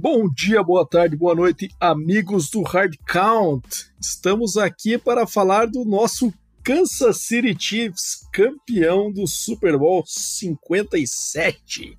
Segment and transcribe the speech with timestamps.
[0.00, 3.90] Bom dia, boa tarde, boa noite, amigos do Hard Count.
[4.00, 6.32] Estamos aqui para falar do nosso
[6.62, 11.98] Kansas City Chiefs, campeão do Super Bowl 57.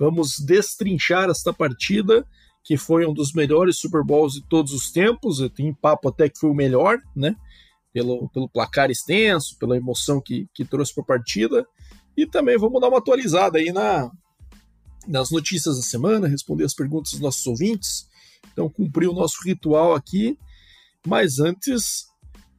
[0.00, 2.26] Vamos destrinchar esta partida,
[2.64, 5.38] que foi um dos melhores Super Bowls de todos os tempos.
[5.38, 7.36] Eu tenho papo até que foi o melhor, né?
[7.92, 11.64] Pelo, pelo placar extenso, pela emoção que, que trouxe para a partida.
[12.16, 14.10] E também vamos dar uma atualizada aí na,
[15.08, 18.06] nas notícias da semana, responder as perguntas dos nossos ouvintes.
[18.52, 20.38] Então, cumprir o nosso ritual aqui.
[21.06, 22.06] Mas antes,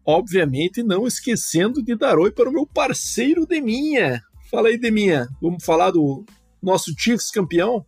[0.06, 4.22] obviamente, não esquecendo de dar oi para o meu parceiro Deminha.
[4.50, 5.28] Fala aí, Deminha.
[5.42, 6.26] Vamos falar do
[6.62, 7.86] nosso Chiefs campeão?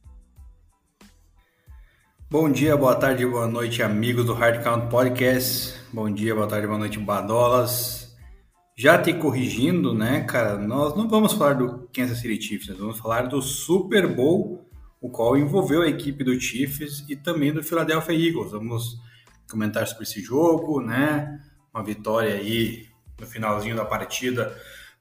[2.30, 5.74] Bom dia, boa tarde, boa noite, amigos do Hard Count Podcast.
[5.92, 8.11] Bom dia, boa tarde, boa noite, Badolas.
[8.82, 12.98] Já te corrigindo, né, cara, nós não vamos falar do Kansas City Chiefs, nós vamos
[12.98, 14.68] falar do Super Bowl,
[15.00, 18.54] o qual envolveu a equipe do Chiefs e também do Philadelphia Eagles.
[18.54, 18.98] Vamos
[19.48, 21.40] comentar sobre esse jogo, né?
[21.72, 22.88] Uma vitória aí
[23.20, 24.52] no finalzinho da partida,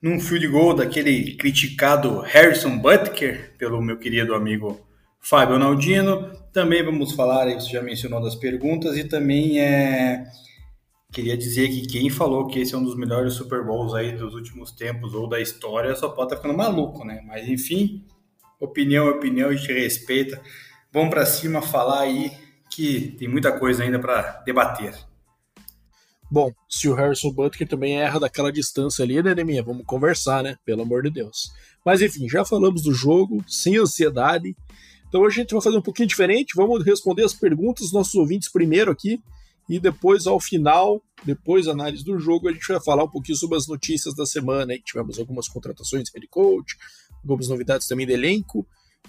[0.02, 4.78] num field goal daquele criticado Harrison Butker pelo meu querido amigo
[5.18, 6.30] Fábio Naldino.
[6.52, 10.26] Também vamos falar, você já mencionou das perguntas e também é
[11.12, 14.32] Queria dizer que quem falou que esse é um dos melhores Super Bowls aí dos
[14.34, 17.20] últimos tempos ou da história só pode estar tá ficando maluco, né?
[17.26, 18.04] Mas enfim,
[18.60, 20.40] opinião é opinião, a gente respeita.
[20.92, 22.30] Vamos para cima falar aí
[22.70, 24.94] que tem muita coisa ainda para debater.
[26.30, 29.64] Bom, se o Harrison Butker também erra daquela distância ali, né, Neminha?
[29.64, 30.56] Vamos conversar, né?
[30.64, 31.50] Pelo amor de Deus.
[31.84, 34.56] Mas enfim, já falamos do jogo, sem ansiedade.
[35.08, 36.54] Então hoje a gente vai fazer um pouquinho diferente.
[36.54, 39.20] Vamos responder as perguntas dos nossos ouvintes primeiro aqui.
[39.70, 43.38] E depois, ao final, depois da análise do jogo, a gente vai falar um pouquinho
[43.38, 44.72] sobre as notícias da semana.
[44.72, 46.76] Aí tivemos algumas contratações de head coach,
[47.22, 48.66] algumas novidades também de elenco,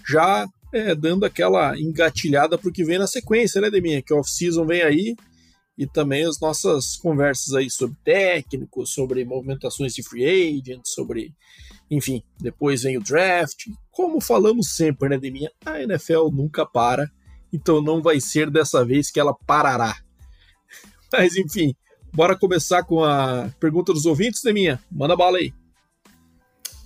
[0.08, 4.00] já é, dando aquela engatilhada para o que vem na sequência, né, Deminha?
[4.00, 5.16] Que off-season vem aí
[5.76, 11.34] e também as nossas conversas aí sobre técnicos, sobre movimentações de free agent, sobre,
[11.90, 13.66] enfim, depois vem o draft.
[13.90, 15.50] Como falamos sempre, né, Deminha?
[15.66, 17.10] A NFL nunca para,
[17.52, 19.96] então não vai ser dessa vez que ela parará.
[21.12, 21.74] Mas enfim,
[22.12, 24.80] bora começar com a pergunta dos ouvintes, Deminha.
[24.90, 25.52] Manda bala aí.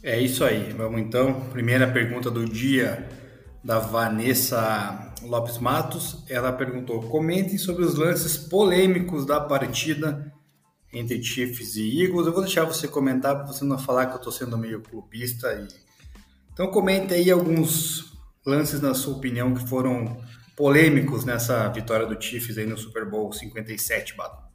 [0.03, 0.73] É isso aí.
[0.73, 1.41] Vamos então.
[1.51, 3.09] Primeira pergunta do dia
[3.63, 6.25] da Vanessa Lopes Matos.
[6.29, 10.33] Ela perguntou: comentem sobre os lances polêmicos da partida
[10.93, 12.27] entre Chiefs e Eagles.
[12.27, 15.53] Eu vou deixar você comentar para você não falar que eu estou sendo meio clubista.
[15.53, 15.69] E...
[16.53, 18.13] Então comente aí alguns
[18.47, 20.21] lances, na sua opinião, que foram
[20.57, 24.47] polêmicos nessa vitória do Chiefs aí no Super Bowl 57, Bato?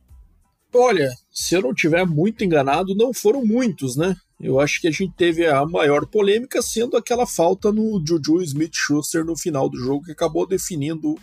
[0.73, 4.16] Olha, se eu não tiver muito enganado, não foram muitos, né?
[4.40, 9.23] Eu acho que a gente teve a maior polêmica sendo aquela falta no Juju Smith-Schuster
[9.23, 11.16] no final do jogo que acabou definindo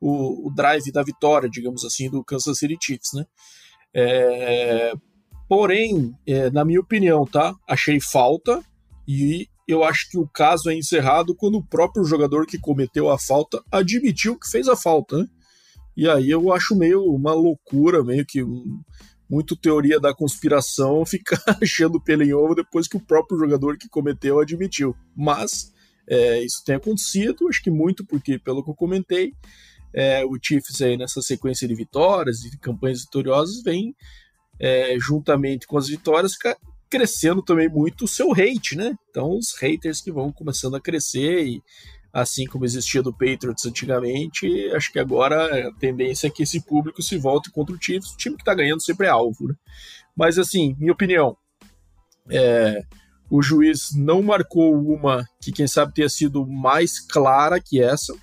[0.00, 3.24] o, o, drive da vitória, digamos assim, do Kansas City Chiefs, né?
[3.94, 4.92] É,
[5.48, 7.54] porém, é, na minha opinião, tá?
[7.66, 8.62] Achei falta
[9.06, 13.18] e eu acho que o caso é encerrado quando o próprio jogador que cometeu a
[13.18, 15.28] falta admitiu que fez a falta, né?
[15.94, 18.42] E aí eu acho meio uma loucura, meio que
[19.28, 23.88] muito teoria da conspiração ficar achando pelo em ovo depois que o próprio jogador que
[23.88, 24.96] cometeu admitiu.
[25.14, 25.70] Mas
[26.08, 29.34] é, isso tem acontecido, acho que muito porque, pelo que eu comentei,
[29.92, 33.94] é, o Chiefs aí nessa sequência de vitórias e campanhas vitoriosas vem
[34.58, 36.36] é, juntamente com as vitórias
[36.88, 38.96] crescendo também muito o seu hate, né?
[39.10, 41.62] Então, os haters que vão começando a crescer e
[42.12, 47.02] assim como existia do Patriots antigamente, acho que agora a tendência é que esse público
[47.02, 49.54] se volte contra o Chiefs, o time que tá ganhando sempre é alvo, né?
[50.16, 51.36] Mas assim, minha opinião,
[52.30, 52.82] é,
[53.30, 58.14] o juiz não marcou uma que quem sabe tenha sido mais clara que essa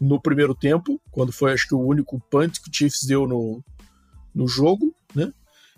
[0.00, 3.62] no primeiro tempo, quando foi acho que o único punt que o Chiefs deu no,
[4.34, 4.92] no jogo?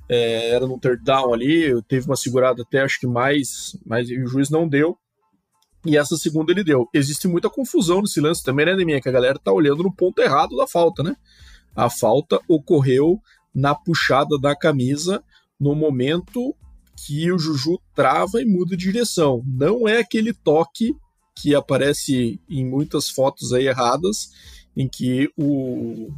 [0.09, 4.27] É, era no third down ali, teve uma segurada até acho que mais, mas o
[4.27, 4.99] juiz não deu.
[5.87, 6.89] E essa segunda ele deu.
[6.95, 9.01] Existe muita confusão nesse lance também, né, Neminha?
[9.01, 11.15] Que a galera tá olhando no ponto errado da falta, né?
[11.77, 13.21] A falta ocorreu
[13.55, 15.23] na puxada da camisa
[15.61, 16.55] no momento
[17.07, 19.43] que o Juju trava e muda de direção.
[19.47, 20.95] Não é aquele toque
[21.37, 24.31] que aparece em muitas fotos aí erradas,
[24.77, 26.11] em que o,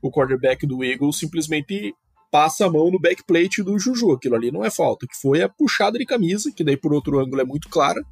[0.00, 1.94] o quarterback do Eagles simplesmente
[2.30, 4.12] passa a mão no backplate do Juju.
[4.12, 7.18] Aquilo ali não é falta, que foi a puxada de camisa, que daí por outro
[7.18, 8.02] ângulo é muito clara,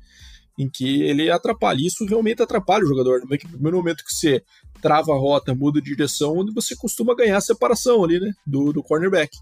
[0.58, 1.80] em que ele atrapalha.
[1.80, 3.20] Isso realmente atrapalha o jogador.
[3.20, 4.42] No primeiro momento que você
[4.80, 8.72] trava a rota, muda de direção, onde você costuma ganhar a separação ali, né, do,
[8.72, 9.36] do cornerback.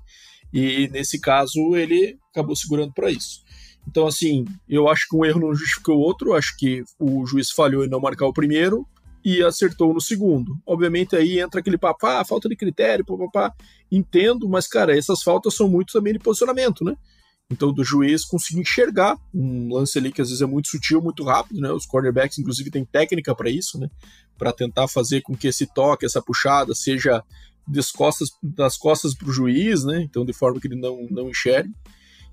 [0.52, 3.42] E nesse caso ele acabou segurando para isso.
[3.88, 6.34] Então, assim, eu acho que um erro não justifica o outro.
[6.34, 8.86] Acho que o juiz falhou em não marcar o primeiro.
[9.24, 10.56] E acertou no segundo.
[10.66, 13.54] Obviamente aí entra aquele papo, ah, falta de critério, papapá.
[13.90, 16.96] Entendo, mas cara, essas faltas são muito também de posicionamento, né?
[17.50, 21.22] Então, do juiz conseguir enxergar um lance ali que às vezes é muito sutil, muito
[21.22, 21.70] rápido, né?
[21.70, 23.90] Os cornerbacks, inclusive, têm técnica para isso, né?
[24.38, 27.22] Para tentar fazer com que esse toque, essa puxada, seja
[27.68, 30.00] das costas, das costas para o juiz, né?
[30.02, 31.72] Então, de forma que ele não, não enxergue.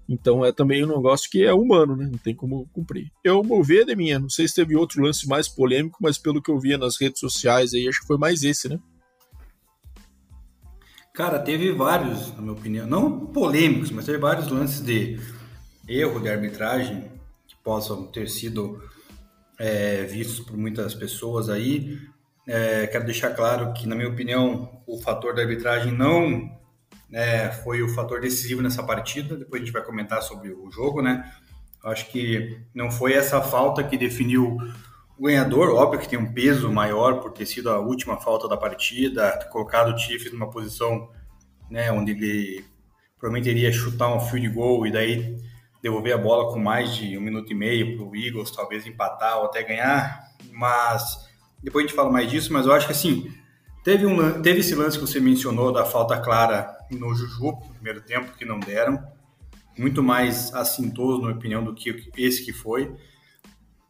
[0.09, 2.09] Então é também um negócio que é humano, né?
[2.11, 3.11] Não tem como cumprir.
[3.23, 6.50] Eu movi de minha, não sei se teve outro lance mais polêmico, mas pelo que
[6.50, 8.79] eu via nas redes sociais aí, acho que foi mais esse, né?
[11.13, 15.19] Cara, teve vários, na minha opinião, não polêmicos, mas teve vários lances de
[15.88, 17.03] erro de arbitragem
[17.47, 18.81] que possam ter sido
[19.59, 22.00] é, vistos por muitas pessoas aí.
[22.47, 26.58] É, quero deixar claro que, na minha opinião, o fator da arbitragem não
[27.11, 29.35] é, foi o fator decisivo nessa partida.
[29.35, 31.31] Depois a gente vai comentar sobre o jogo, né?
[31.83, 34.57] Acho que não foi essa falta que definiu
[35.17, 35.69] o ganhador.
[35.69, 39.50] Óbvio que tem um peso maior por ter sido a última falta da partida, ter
[39.50, 41.09] colocado o Chiefs numa posição
[41.69, 42.65] né, onde ele
[43.17, 45.38] provavelmente iria chutar um field goal e daí
[45.81, 49.38] devolver a bola com mais de um minuto e meio para o Eagles, talvez empatar
[49.39, 50.21] ou até ganhar.
[50.51, 51.27] Mas
[51.63, 52.51] depois a gente fala mais disso.
[52.51, 53.31] Mas eu acho que assim
[53.83, 58.36] Teve, um, teve esse lance que você mencionou da falta clara no Juju primeiro tempo,
[58.38, 59.01] que não deram.
[59.77, 62.94] Muito mais assintoso, na minha opinião, do que esse que foi.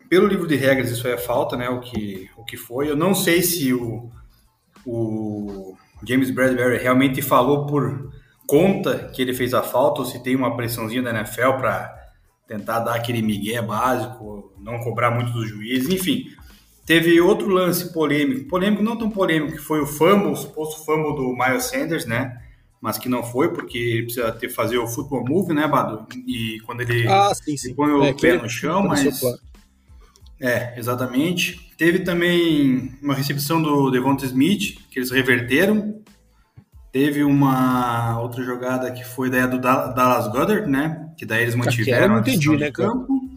[0.08, 1.70] Pelo livro de regras, isso é falta, né?
[1.70, 2.90] O que, o que foi.
[2.90, 4.12] Eu não sei se o,
[4.86, 8.12] o James Bradbury realmente falou por
[8.48, 11.96] conta que ele fez a falta ou se tem uma pressãozinha da NFL para
[12.48, 16.26] tentar dar aquele migué básico, não cobrar muito dos juízes, enfim.
[16.84, 21.16] Teve outro lance polêmico, polêmico não tão polêmico, que foi o fumble, o suposto fumble
[21.16, 22.42] do Miles Sanders, né?
[22.82, 26.08] Mas que não foi, porque ele precisa ter, fazer o football move, né, Bado?
[26.26, 27.74] E quando ele, ah, sim, sim.
[27.74, 29.22] põe o é, pé no chão, mas...
[30.42, 31.70] É, exatamente.
[31.78, 36.02] Teve também uma recepção do Devonta Smith, que eles reverteram.
[36.94, 41.10] Teve uma outra jogada que foi daí do Dallas Goddard, né?
[41.18, 42.04] Que daí eles mantiveram.
[42.04, 43.30] Eu não entendi, né, campo.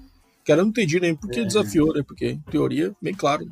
[0.44, 1.44] Cara, eu não entendi nem porque é.
[1.44, 2.03] desafiou, né?
[2.06, 3.49] Porque, em teoria, bem claro.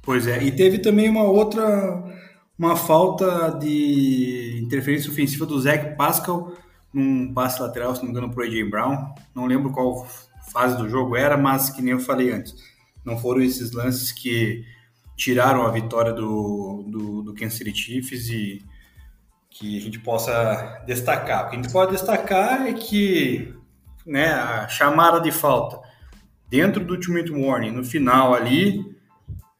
[0.00, 2.02] Pois é, e teve também uma outra,
[2.62, 6.52] uma falta de interferência ofensiva do Zach Pascal
[6.94, 9.12] num passe lateral, se não me engano, pro AJ Brown.
[9.34, 10.06] Não lembro qual
[10.52, 12.54] fase do jogo era, mas que nem eu falei antes,
[13.04, 14.64] não foram esses lances que
[15.16, 18.62] tiraram a vitória do, do, do Kansas City Chiefs e
[19.50, 21.46] que a gente possa destacar.
[21.46, 23.52] O que a gente pode destacar é que
[24.06, 25.80] né, a chamada de falta
[26.48, 28.84] dentro do Ultimate Warning, no final ali,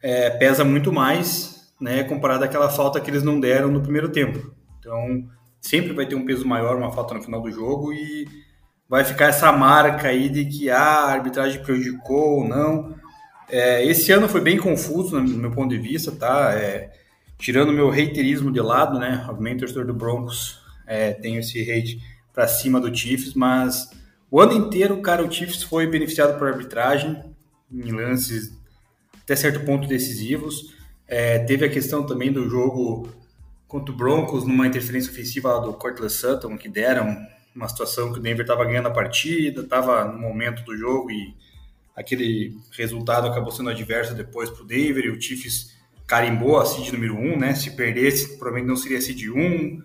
[0.00, 4.54] é, pesa muito mais, né, comparado àquela falta que eles não deram no primeiro tempo.
[4.78, 5.28] Então,
[5.60, 8.24] sempre vai ter um peso maior uma falta no final do jogo e
[8.88, 12.94] vai ficar essa marca aí de que ah, a arbitragem prejudicou ou não.
[13.48, 16.52] É, esse ano foi bem confuso, no meu ponto de vista, tá?
[16.54, 16.92] É,
[17.36, 19.26] tirando meu haterismo de lado, né?
[19.28, 22.00] Obviamente, torcedor do Broncos é, tem esse hate
[22.32, 23.90] para cima do Chiefs, mas
[24.30, 27.22] o ano inteiro, cara, o Chiefs foi beneficiado por arbitragem
[27.72, 28.52] em lances
[29.22, 30.80] até certo ponto decisivos.
[31.14, 33.06] É, teve a questão também do jogo
[33.68, 37.14] contra o Broncos, numa interferência ofensiva do Cortland Sutton, que deram
[37.54, 41.36] uma situação que o Denver estava ganhando a partida, estava no momento do jogo e
[41.94, 46.90] aquele resultado acabou sendo adverso depois para o Denver e o Chiefs carimbou a seed
[46.90, 47.54] número 1, um, né?
[47.54, 49.82] Se perdesse, provavelmente não seria seed 1.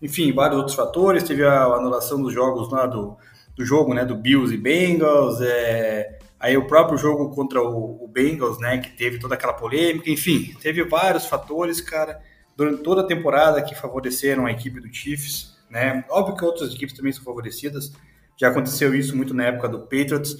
[0.00, 1.24] Enfim, vários outros fatores.
[1.24, 3.18] Teve a anulação dos jogos lá do
[3.60, 8.08] do jogo, né, do Bills e Bengals, é, aí o próprio jogo contra o, o,
[8.08, 12.18] Bengals, né, que teve toda aquela polêmica, enfim, teve vários fatores, cara,
[12.56, 16.96] durante toda a temporada que favoreceram a equipe do Chiefs, né, óbvio que outras equipes
[16.96, 17.92] também são favorecidas,
[18.38, 20.38] já aconteceu isso muito na época do Patriots,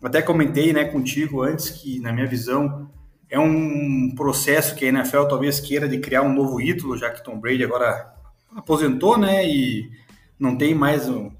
[0.00, 2.88] até comentei, né, contigo antes que, na minha visão,
[3.28, 7.22] é um processo que a NFL talvez queira de criar um novo ídolo, já que
[7.24, 8.14] Tom Brady agora
[8.54, 9.90] aposentou, né, e
[10.38, 11.30] não tem mais um,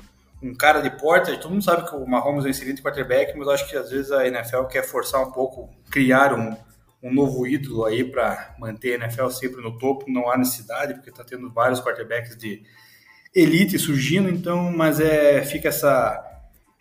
[0.43, 3.49] um cara de porta, todo mundo sabe que o Mahomes é um excelente quarterback, mas
[3.49, 6.57] acho que às vezes a NFL quer forçar um pouco, criar um,
[7.03, 11.11] um novo ídolo aí para manter a NFL sempre no topo, não há necessidade, porque
[11.11, 12.63] está tendo vários quarterbacks de
[13.35, 16.25] elite surgindo, então, mas é, fica essa,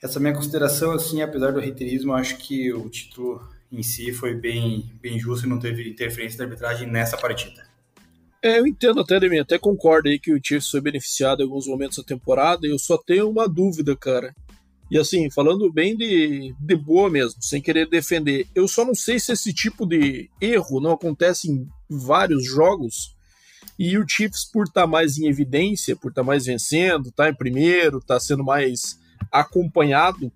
[0.02, 4.92] essa minha consideração, assim, apesar do reiterismo, acho que o título em si foi bem,
[5.02, 7.69] bem justo e não teve interferência da arbitragem nessa partida.
[8.42, 11.68] É, eu entendo até, Demi, até concordo aí que o Chiefs foi beneficiado em alguns
[11.68, 14.34] momentos da temporada, eu só tenho uma dúvida, cara.
[14.90, 19.20] E assim, falando bem de, de boa mesmo, sem querer defender, eu só não sei
[19.20, 23.16] se esse tipo de erro não acontece em vários jogos
[23.80, 27.30] e o Chiefs, por estar tá mais em evidência, por estar tá mais vencendo, tá
[27.30, 29.00] em primeiro, tá sendo mais
[29.32, 30.30] acompanhado,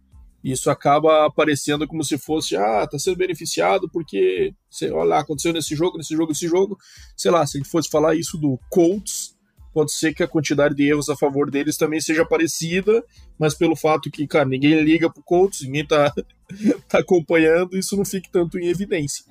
[0.44, 5.74] isso acaba aparecendo como se fosse, ah, tá sendo beneficiado porque, sei lá, aconteceu nesse
[5.76, 6.78] jogo, nesse jogo, nesse jogo.
[7.16, 9.36] Sei lá, se a gente fosse falar isso do Colts,
[9.74, 13.04] pode ser que a quantidade de erros a favor deles também seja parecida,
[13.40, 16.14] mas pelo fato que, cara, ninguém liga pro Colts, ninguém tá,
[16.90, 19.24] tá acompanhando, isso não fique tanto em evidência.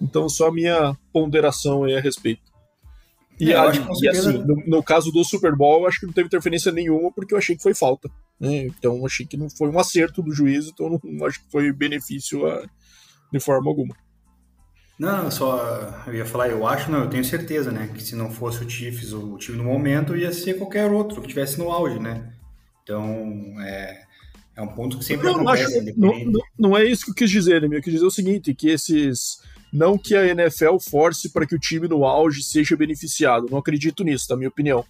[0.00, 2.53] Então, só a minha ponderação aí a respeito.
[3.38, 3.56] E, é,
[4.02, 7.10] e assim, no, no, caso do Super Bowl, eu acho que não teve interferência nenhuma,
[7.12, 8.08] porque eu achei que foi falta.
[8.38, 8.66] Né?
[8.66, 11.72] Então, achei que não foi um acerto do juiz, então não, não acho que foi
[11.72, 12.64] benefício a,
[13.32, 13.96] de forma alguma.
[14.98, 17.90] Não, só eu ia falar, eu acho, não, eu tenho certeza, né?
[17.92, 21.26] Que se não fosse o Chiefs, o time do momento, ia ser qualquer outro que
[21.26, 22.32] estivesse no auge, né?
[22.84, 24.02] Então, é,
[24.54, 25.78] é um ponto que sempre não, acontece.
[25.78, 27.76] Acho, não, não, não, é isso que eu quis dizer, né?
[27.76, 29.40] Eu quis dizer o seguinte, que esses
[29.74, 33.48] não que a NFL force para que o time no auge seja beneficiado.
[33.50, 34.84] Não acredito nisso, na minha opinião.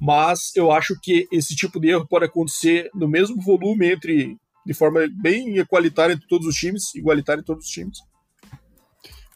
[0.00, 4.74] Mas eu acho que esse tipo de erro pode acontecer no mesmo volume entre de
[4.74, 7.98] forma bem igualitária entre todos os times, igualitária em todos os times.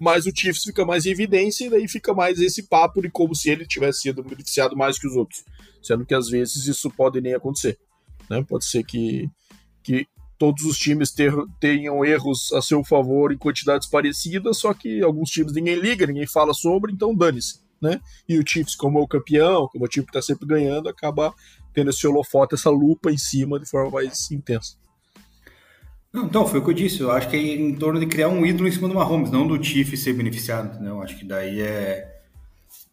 [0.01, 3.33] Mas o Chiefs fica mais em evidência e daí fica mais esse papo de como
[3.33, 5.45] se ele tivesse sido beneficiado mais que os outros,
[5.81, 7.79] sendo que às vezes isso pode nem acontecer.
[8.29, 8.43] Né?
[8.43, 9.31] Pode ser que,
[9.85, 10.09] que
[10.41, 15.29] todos os times ter, tenham erros a seu favor em quantidades parecidas, só que alguns
[15.29, 17.61] times ninguém liga, ninguém fala sobre, então dane-se.
[17.79, 18.01] Né?
[18.27, 20.89] E o Chiefs, como é o campeão, como é o time que está sempre ganhando,
[20.89, 21.35] acaba
[21.75, 24.77] tendo esse holofote, essa lupa em cima de forma mais intensa.
[26.13, 27.01] Então, foi o que eu disse.
[27.01, 29.47] Eu acho que é em torno de criar um ídolo em cima do Mahomes, não
[29.47, 30.75] do Chiefs ser beneficiado.
[30.75, 30.97] Entendeu?
[30.97, 32.19] Eu acho que daí é.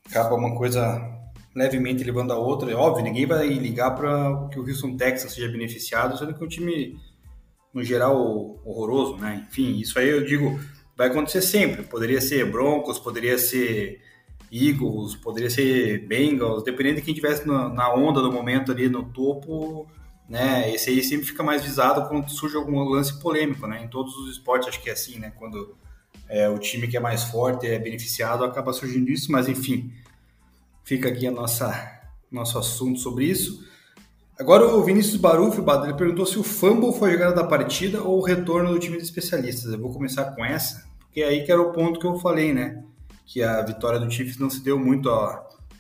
[0.08, 1.02] Acaba uma coisa
[1.56, 2.72] levemente levando a outra.
[2.72, 6.48] É óbvio, ninguém vai ligar para que o Houston Texas seja beneficiado, sendo que o
[6.48, 6.96] time
[7.74, 9.46] no geral, horroroso, né?
[9.50, 10.60] Enfim, isso aí eu digo,
[10.96, 11.84] vai acontecer sempre.
[11.84, 14.02] Poderia ser Broncos, poderia ser
[14.52, 19.88] Eagles, poderia ser Bengals, dependendo de quem estivesse na onda do momento ali no topo,
[20.28, 20.74] né?
[20.74, 23.84] Esse aí sempre fica mais visado quando surge algum lance polêmico, né?
[23.84, 25.32] Em todos os esportes acho que é assim, né?
[25.38, 25.78] Quando
[26.28, 29.94] é, o time que é mais forte é beneficiado, acaba surgindo isso, mas enfim,
[30.84, 31.96] fica aqui a nossa
[32.30, 33.66] nosso assunto sobre isso.
[34.40, 38.20] Agora o Vinícius Baruf, ele perguntou se o fumble foi a jogada da partida ou
[38.20, 39.74] o retorno do time de especialistas.
[39.74, 42.54] Eu vou começar com essa, porque é aí que era o ponto que eu falei,
[42.54, 42.84] né?
[43.26, 45.40] Que a vitória do Chiefs não se deu muito ó,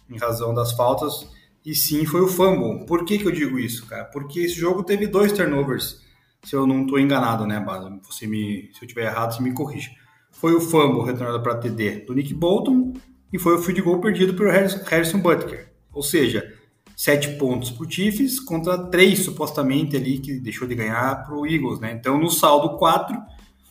[0.09, 1.29] em razão das faltas,
[1.63, 2.83] e sim foi o fumble.
[2.87, 4.05] Por que, que eu digo isso, cara?
[4.05, 6.01] Porque esse jogo teve dois turnovers,
[6.43, 7.95] se eu não estou enganado, né, Bada?
[8.09, 9.91] Você me, se eu tiver errado, você me corrija.
[10.31, 12.93] Foi o fumble retornado para TD do Nick Bolton
[13.31, 15.71] e foi o field goal perdido pelo Harrison Butker.
[15.93, 16.56] Ou seja,
[16.97, 21.45] sete pontos para o Chiefs contra três supostamente ali que deixou de ganhar para o
[21.45, 21.91] Eagles, né?
[21.91, 23.15] Então no saldo quatro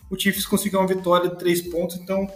[0.08, 2.28] o Chiefs conseguiu uma vitória de três pontos, então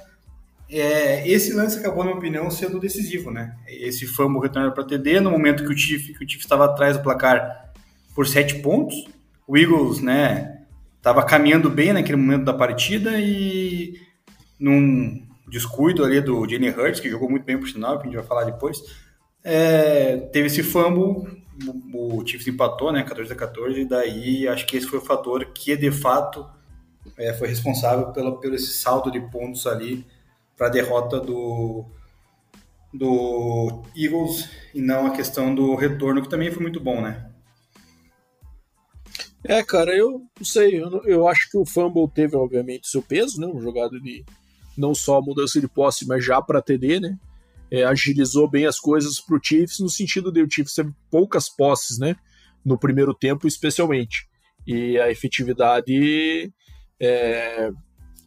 [0.69, 3.57] é, esse lance acabou, na minha opinião, sendo decisivo, né?
[3.69, 6.97] Esse fumble retornado para TD no momento que o Chiefs que o Chiefs estava atrás
[6.97, 7.73] do placar
[8.13, 8.97] por sete pontos,
[9.47, 10.65] o Eagles, né?
[10.97, 13.95] Estava caminhando bem naquele momento da partida e
[14.59, 18.17] num descuido ali do Jenny Hurts, que jogou muito bem por sinal, que a gente
[18.17, 18.83] vai falar depois,
[19.43, 21.43] é, teve esse fumble,
[21.93, 25.45] o, Chiefs empatou, né, 14 a 14, e daí acho que esse foi o fator
[25.47, 26.47] que de fato
[27.17, 30.07] é, foi responsável pela, pelo esse saldo de pontos ali
[30.57, 31.87] para a derrota do,
[32.93, 37.27] do Eagles e não a questão do retorno, que também foi muito bom, né?
[39.43, 43.41] É, cara, eu não sei, eu, eu acho que o fumble teve, obviamente, seu peso,
[43.41, 43.47] né?
[43.47, 44.23] Um jogado de
[44.77, 47.19] não só mudança de posse, mas já para TD, né?
[47.71, 51.49] É, agilizou bem as coisas para o Chiefs, no sentido de o Chiefs ter poucas
[51.49, 52.17] posses, né?
[52.65, 54.27] No primeiro tempo, especialmente.
[54.67, 56.53] E a efetividade
[57.01, 57.71] é,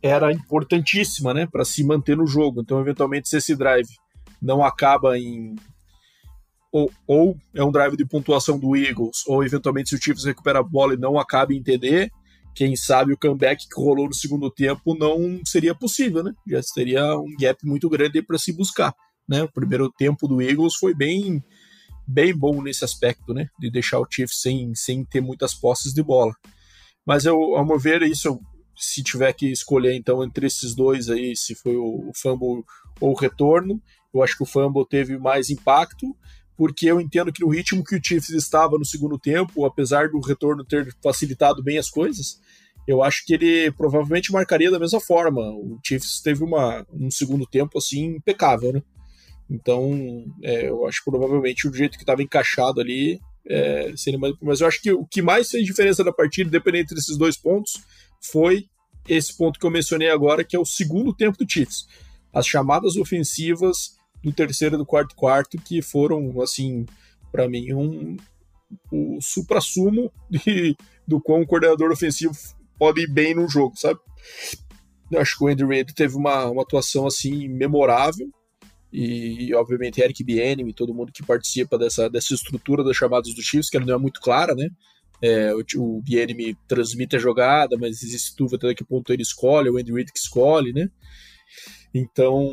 [0.01, 1.45] era importantíssima, né?
[1.45, 2.61] Para se manter no jogo.
[2.61, 3.87] Então, eventualmente, se esse drive
[4.41, 5.55] não acaba em.
[6.71, 10.59] Ou, ou, é um drive de pontuação do Eagles, ou eventualmente se o Chiefs recupera
[10.59, 12.09] a bola e não acaba em TD,
[12.55, 16.33] quem sabe o comeback que rolou no segundo tempo não seria possível, né?
[16.47, 18.93] Já seria um gap muito grande para se buscar.
[19.27, 19.43] Né?
[19.43, 21.43] O primeiro tempo do Eagles foi bem
[22.05, 23.47] bem bom nesse aspecto, né?
[23.57, 26.33] De deixar o Chiefs sem, sem ter muitas posses de bola.
[27.05, 28.39] Mas eu, ao meu ver, isso
[28.75, 32.63] se tiver que escolher então entre esses dois aí, se foi o, o fumble
[32.99, 33.81] ou o retorno,
[34.13, 36.15] eu acho que o fumble teve mais impacto,
[36.55, 40.19] porque eu entendo que no ritmo que o Chiefs estava no segundo tempo, apesar do
[40.19, 42.39] retorno ter facilitado bem as coisas,
[42.87, 45.41] eu acho que ele provavelmente marcaria da mesma forma.
[45.41, 48.83] O Chiefs teve uma, um segundo tempo assim impecável, né?
[49.49, 54.33] Então, é, eu acho provavelmente o jeito que estava encaixado ali é, seria mais.
[54.41, 57.73] Mas eu acho que o que mais fez diferença da partida, independente desses dois pontos,
[58.21, 58.65] foi
[59.07, 61.85] esse ponto que eu mencionei agora, que é o segundo tempo do Chiefs.
[62.33, 66.85] As chamadas ofensivas do terceiro e do quarto quarto, que foram, assim,
[67.31, 68.15] para mim, um,
[68.91, 70.11] o supra-sumo
[71.05, 72.33] do quão o coordenador ofensivo
[72.79, 73.99] pode ir bem no jogo, sabe?
[75.11, 78.31] Eu acho que o Andy Reid teve uma, uma atuação assim memorável
[78.93, 83.69] e obviamente Eric Bieniemy, todo mundo que participa dessa, dessa estrutura das chamadas do Chiefs,
[83.69, 84.69] que não é muito clara, né?
[85.21, 89.69] É, o, o Bieniemy transmite a jogada, mas existe dúvida até que ponto ele escolhe,
[89.69, 90.89] o Andy Reid que escolhe, né?
[91.93, 92.51] Então,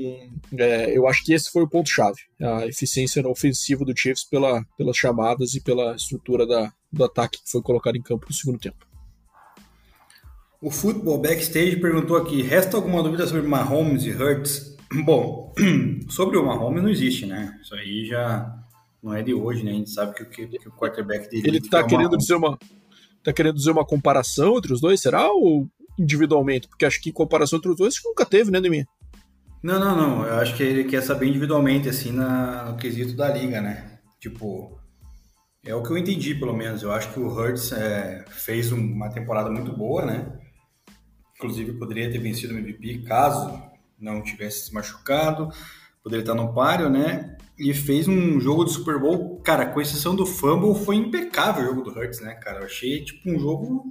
[0.56, 4.97] é, eu acho que esse foi o ponto-chave, a eficiência ofensiva do Chiefs pela, pelas
[4.97, 8.87] chamadas e pela estrutura da, do ataque que foi colocado em campo no segundo tempo.
[10.61, 14.76] O Futebol Backstage perguntou aqui: resta alguma dúvida sobre Mahomes e Hurts?
[15.04, 15.54] Bom,
[16.11, 17.59] sobre o Mahomes não existe, né?
[17.62, 18.52] Isso aí já
[19.02, 19.70] não é de hoje, né?
[19.70, 21.49] A gente sabe que, que, que o quarterback dele.
[21.49, 22.59] Ele tá querendo dizer uma.
[23.23, 25.30] Tá querendo dizer uma comparação entre os dois, será?
[25.30, 25.68] Ou
[25.99, 26.68] individualmente?
[26.68, 28.87] Porque acho que comparação entre os dois nunca teve, né, Demir?
[29.62, 30.26] Não, não, não.
[30.26, 33.99] Eu acho que ele quer saber individualmente, assim, na, no quesito da liga, né?
[34.18, 34.78] Tipo,
[35.64, 36.82] é o que eu entendi, pelo menos.
[36.82, 40.38] Eu acho que o Hurts é, fez uma temporada muito boa, né?
[41.37, 43.69] Inclusive, poderia ter vencido o MVP caso
[44.00, 45.50] não tivesse se machucado.
[46.02, 47.37] Poderia estar no páreo, né?
[47.59, 51.66] E fez um jogo de Super Bowl, cara, com exceção do fumble, foi impecável o
[51.66, 52.61] jogo do Hurts, né, cara?
[52.61, 53.90] Eu achei, tipo, um jogo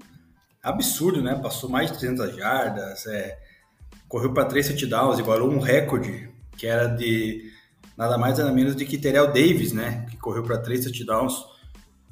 [0.62, 1.36] absurdo, né?
[1.36, 3.38] Passou mais de 300 jardas, é
[4.08, 7.54] correu para três touchdowns, igualou um recorde que era de
[7.96, 11.36] nada mais nada menos de que Terrell Davis, né, que correu para três touchdowns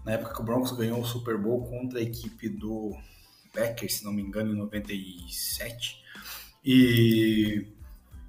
[0.05, 2.95] na época que o Broncos ganhou o Super Bowl contra a equipe do
[3.53, 6.01] Packers, se não me engano, em 97.
[6.63, 7.67] E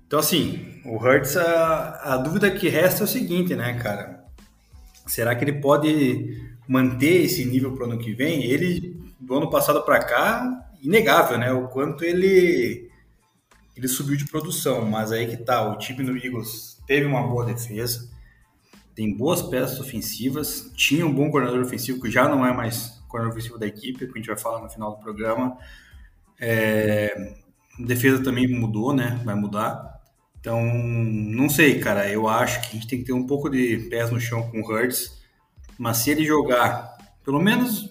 [0.09, 4.25] então assim, o Hurts a, a dúvida que resta é o seguinte, né, cara?
[5.07, 6.35] Será que ele pode
[6.67, 8.43] manter esse nível para o ano que vem?
[8.43, 11.53] Ele do ano passado para cá, inegável, né?
[11.53, 12.89] O quanto ele
[13.77, 17.45] ele subiu de produção, mas aí que tá, o time do Eagles teve uma boa
[17.45, 18.11] defesa,
[18.95, 23.39] tem boas peças ofensivas, tinha um bom coordenador ofensivo, que já não é mais coordenador
[23.39, 25.57] ofensivo da equipe, que a gente vai falar no final do programa.
[26.41, 27.35] É,
[27.79, 29.21] defesa também mudou, né?
[29.25, 29.98] Vai mudar.
[30.49, 32.11] Então, não sei, cara.
[32.11, 34.63] Eu acho que a gente tem que ter um pouco de pés no chão com
[34.63, 35.21] o Hurts.
[35.79, 37.91] Mas se ele jogar, pelo menos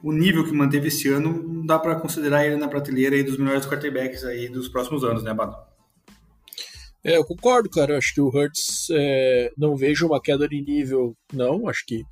[0.00, 3.66] o nível que manteve esse ano, dá para considerar ele na prateleira aí dos melhores
[3.66, 5.56] quarterbacks aí dos próximos anos, né, Bado?
[7.02, 7.94] É, eu concordo, cara.
[7.94, 11.68] Eu acho que o Hurts é, não vejo uma queda de nível, não.
[11.68, 12.04] Acho que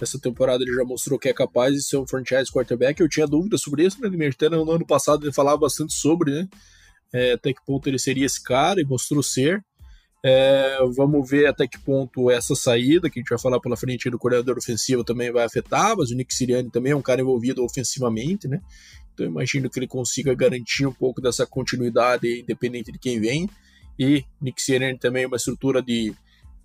[0.00, 3.00] essa temporada ele já mostrou que é capaz de ser um franchise quarterback.
[3.00, 4.26] Eu tinha dúvidas sobre isso, né?
[4.26, 6.48] Até no ano passado ele falava bastante sobre, né?
[7.14, 9.64] É, até que ponto ele seria esse cara e mostrou ser.
[10.26, 14.08] É, vamos ver até que ponto essa saída, que a gente vai falar pela frente
[14.10, 17.62] do coordenador ofensivo, também vai afetar, mas o Nick Sirianni também é um cara envolvido
[17.62, 18.60] ofensivamente, né?
[19.12, 23.48] Então imagino que ele consiga garantir um pouco dessa continuidade, independente de quem vem.
[23.98, 26.12] E Nick Sirianni também é uma estrutura de,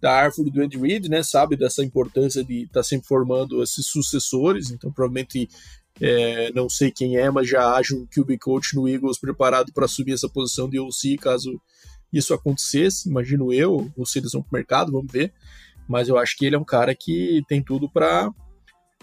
[0.02, 1.22] da árvore do Andy Reid, né?
[1.22, 5.50] Sabe dessa importância de estar tá sempre formando esses sucessores, então provavelmente
[6.02, 9.86] é, não sei quem é, mas já haja um QB coach no Eagles preparado para
[9.86, 11.60] assumir essa posição de OC caso
[12.12, 15.34] isso acontecesse, imagino eu, ou se eles vão para o mercado, vamos ver.
[15.88, 18.32] Mas eu acho que ele é um cara que tem tudo para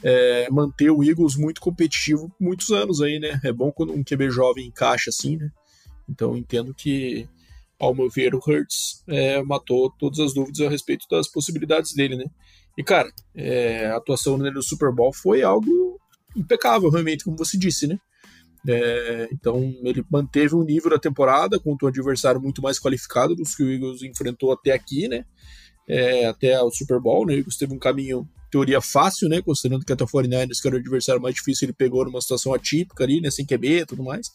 [0.02, 3.40] é, manter o Eagles muito competitivo por muitos anos aí, né?
[3.44, 5.50] É bom quando um QB jovem encaixa assim, né?
[6.08, 7.28] Então entendo que,
[7.78, 12.16] ao meu ver, o Hurts é, matou todas as dúvidas a respeito das possibilidades dele,
[12.16, 12.24] né?
[12.78, 15.85] E, cara, é, a atuação dele no Super Bowl foi algo
[16.36, 17.98] impecável, realmente, como você disse, né?
[18.68, 23.54] É, então ele manteve o nível da temporada contra um adversário muito mais qualificado dos
[23.54, 25.24] que o Eagles enfrentou até aqui, né?
[25.88, 27.34] É, até o Super Bowl, né?
[27.34, 29.40] O Eagles teve um caminho, teoria fácil, né?
[29.40, 32.52] Considerando que até o 49ers, que era o adversário mais difícil, ele pegou numa situação
[32.52, 33.30] atípica ali, né?
[33.30, 34.26] Sem QB e tudo mais.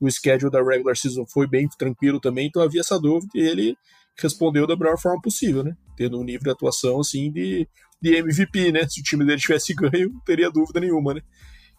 [0.00, 3.76] O schedule da regular season foi bem tranquilo também, então havia essa dúvida e ele
[4.16, 5.76] respondeu da melhor forma possível, né?
[5.96, 7.68] Tendo um nível de atuação assim de,
[8.00, 8.86] de MVP, né?
[8.88, 11.20] Se o time dele tivesse ganho, não teria dúvida nenhuma, né?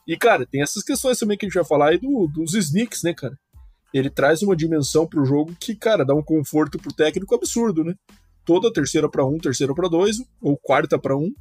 [0.08, 3.04] E, cara, tem essas questões também que a gente vai falar aí do, dos sneaks,
[3.04, 3.38] né, cara?
[3.94, 7.94] Ele traz uma dimensão pro jogo que, cara, dá um conforto pro técnico absurdo, né?
[8.46, 11.32] Toda terceira para um, terceira para dois, ou quarta para um,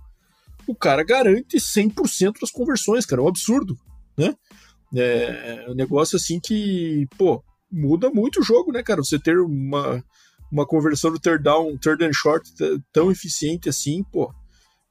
[0.67, 3.23] o cara garante 100% das conversões, cara.
[3.23, 3.77] É um absurdo,
[4.17, 4.35] né?
[4.95, 9.03] É um negócio assim que, pô, muda muito o jogo, né, cara?
[9.03, 10.05] Você ter uma,
[10.51, 12.51] uma conversão do third down, third and short
[12.93, 14.33] tão eficiente assim, pô,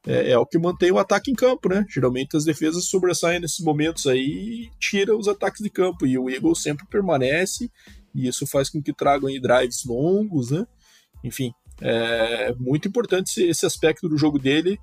[0.06, 1.84] é, é, o que mantém o ataque em campo, né?
[1.88, 6.06] Geralmente as defesas sobressaem nesses momentos aí e tira os ataques de campo.
[6.06, 7.70] E o Eagles sempre permanece,
[8.14, 10.66] e isso faz com que tragam aí drives longos, né?
[11.24, 14.78] Enfim, é muito importante esse aspecto do jogo dele.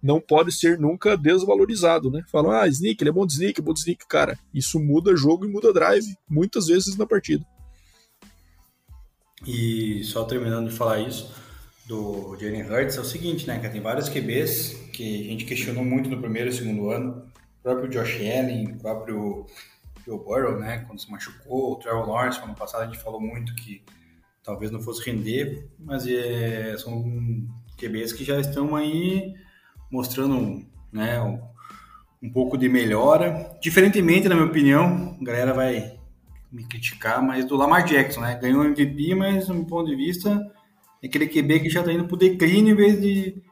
[0.00, 2.22] Não pode ser nunca desvalorizado, né?
[2.30, 4.06] Falam, ah, sneak, ele é bom de sneak, é bom de sneak.
[4.06, 7.44] Cara, isso muda jogo e muda drive, muitas vezes na partida.
[9.46, 11.32] E só terminando de falar isso,
[11.88, 15.82] do Jalen Hurts é o seguinte, né, que tem vários QBs que a gente questionou
[15.82, 17.24] muito no primeiro e segundo ano,
[17.60, 19.46] o próprio Josh Allen, o próprio
[20.04, 23.54] Joe Burrow, né, quando se machucou, o Trevor Lawrence, ano passado a gente falou muito
[23.54, 23.82] que
[24.44, 27.02] talvez não fosse render, mas é, são
[27.78, 29.34] QBs que já estão aí
[29.90, 31.18] mostrando né,
[32.22, 33.56] um, pouco de melhora.
[33.62, 35.98] Diferentemente, na minha opinião, a galera vai
[36.52, 38.38] me criticar, mas do Lamar Jackson, né?
[38.40, 40.50] Ganhou MVP, mas, do meu ponto de vista,
[41.02, 43.42] é aquele QB que já está indo para o declínio em vez de,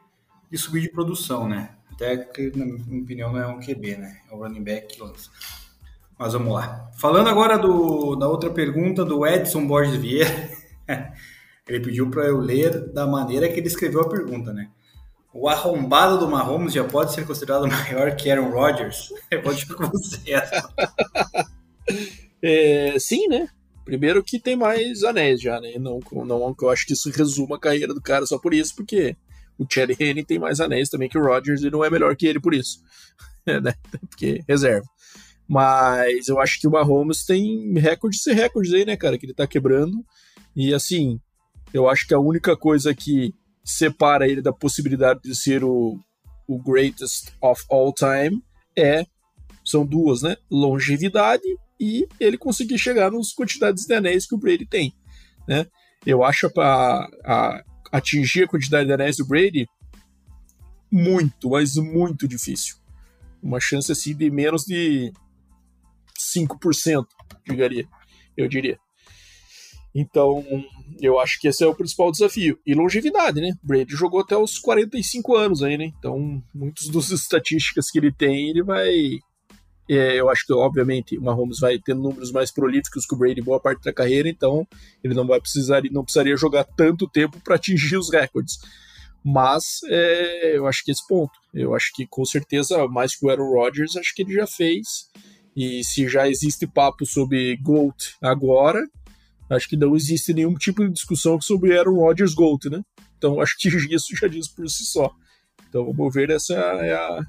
[0.49, 1.75] de subir de produção, né?
[1.91, 4.17] Até que, na minha opinião, não é um QB, né?
[4.29, 5.31] É um running back que lança.
[6.17, 6.89] Mas vamos lá.
[6.97, 10.49] Falando agora do, da outra pergunta do Edson Borges Vieira.
[11.67, 14.69] ele pediu para eu ler da maneira que ele escreveu a pergunta, né?
[15.33, 19.13] O arrombado do Mahomes já pode ser considerado maior que Aaron Rodgers?
[19.43, 20.33] Pode ficar com você.
[22.41, 23.47] é, sim, né?
[23.87, 25.75] Primeiro que tem mais anéis já, né?
[25.79, 29.15] Não, não eu acho que isso resuma a carreira do cara só por isso, porque
[29.57, 32.27] o Chad Henne tem mais anéis também que o Rodgers e não é melhor que
[32.27, 32.81] ele por isso.
[33.47, 33.73] Né?
[34.09, 34.85] Porque reserva.
[35.47, 39.17] Mas eu acho que o Mahomes tem recordes e recordes aí, né, cara?
[39.17, 40.05] Que ele tá quebrando.
[40.53, 41.17] E assim,
[41.73, 45.97] eu acho que a única coisa que separa ele da possibilidade de ser o,
[46.45, 48.43] o greatest of all time
[48.77, 49.05] é
[49.63, 50.35] são duas, né?
[50.51, 51.47] Longevidade
[51.79, 54.93] e ele conseguir chegar nas quantidades de anéis que o Brady tem,
[55.47, 55.65] né?
[56.05, 57.07] Eu acho para
[57.91, 59.67] atingir a quantidade de anéis do Brady
[60.91, 62.77] muito, mas muito difícil.
[63.41, 65.11] Uma chance assim de menos de
[66.35, 67.05] 5%,
[67.47, 67.87] diria,
[68.35, 68.79] eu diria.
[69.99, 70.45] Então,
[71.01, 72.59] eu acho que esse é o principal desafio.
[72.65, 73.53] E longevidade, né?
[73.63, 75.85] Brady jogou até os 45 anos aí, né?
[75.97, 78.93] Então, muitas das estatísticas que ele tem, ele vai.
[79.89, 83.41] É, eu acho que, obviamente, o Mahomes vai ter números mais prolíficos que o Brady
[83.41, 84.67] boa parte da carreira, então
[85.03, 88.57] ele não vai precisar, não precisaria jogar tanto tempo para atingir os recordes.
[89.23, 91.33] Mas é, eu acho que esse ponto.
[91.53, 95.09] Eu acho que com certeza, mais que o Aaron Rodgers, acho que ele já fez.
[95.55, 98.87] E se já existe papo sobre GOAT agora,
[99.49, 102.81] Acho que não existe nenhum tipo de discussão sobre Aaron Rodgers GOAT, né?
[103.17, 105.11] Então acho que isso já diz por si só.
[105.69, 107.21] Então vamos ver, essa é a,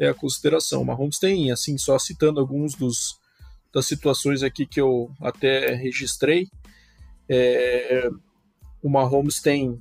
[0.00, 0.82] é a consideração.
[0.82, 3.20] Mahomes tem, assim, só citando alguns dos
[3.72, 6.48] das situações aqui que eu até registrei,
[7.28, 8.08] é,
[8.82, 9.80] o Mahomes tem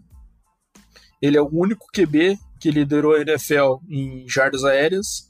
[1.20, 5.30] ele é o único QB que liderou a NFL em jardas aéreas,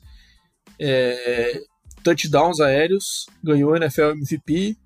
[0.79, 1.61] é,
[2.03, 4.77] touchdowns aéreos, ganhou NFL MVP,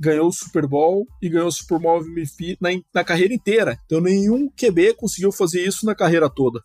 [0.00, 3.78] ganhou o Super Bowl e ganhou o Super Bowl MVP na, na carreira inteira.
[3.84, 6.60] Então nenhum QB conseguiu fazer isso na carreira toda.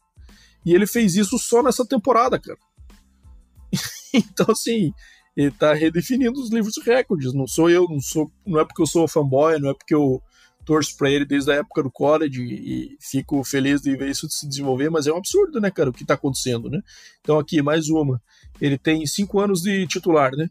[0.66, 2.58] E ele fez isso só nessa temporada, cara.
[4.13, 4.91] então, assim,
[5.36, 7.34] ele tá redefinindo os livros de recordes.
[7.34, 10.21] Não sou eu, não sou, não é porque eu sou fanboy, não é porque eu
[10.67, 14.45] torço pra ele desde a época do college e fico feliz de ver isso se
[14.45, 16.82] desenvolver, mas é um absurdo, né, cara, o que tá acontecendo, né?
[17.21, 18.21] Então, aqui, mais uma.
[18.60, 20.49] Ele tem cinco anos de titular, né?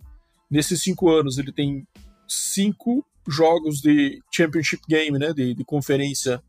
[0.50, 1.86] Nesses cinco anos, ele tem
[2.26, 6.42] cinco jogos de Championship Game, né, de, de conferência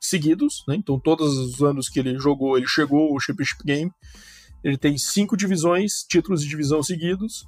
[0.00, 0.74] seguidos, né?
[0.74, 3.92] Então, todos os anos que ele jogou, ele chegou ao Championship Game.
[4.62, 7.44] Ele tem cinco divisões, títulos de divisão seguidos,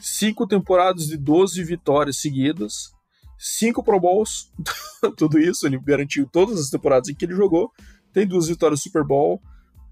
[0.00, 2.92] cinco temporadas de 12 vitórias seguidas,
[3.38, 4.50] cinco Pro Bowls,
[5.16, 7.70] tudo isso ele garantiu todas as temporadas em que ele jogou.
[8.12, 9.40] Tem duas vitórias no Super Bowl,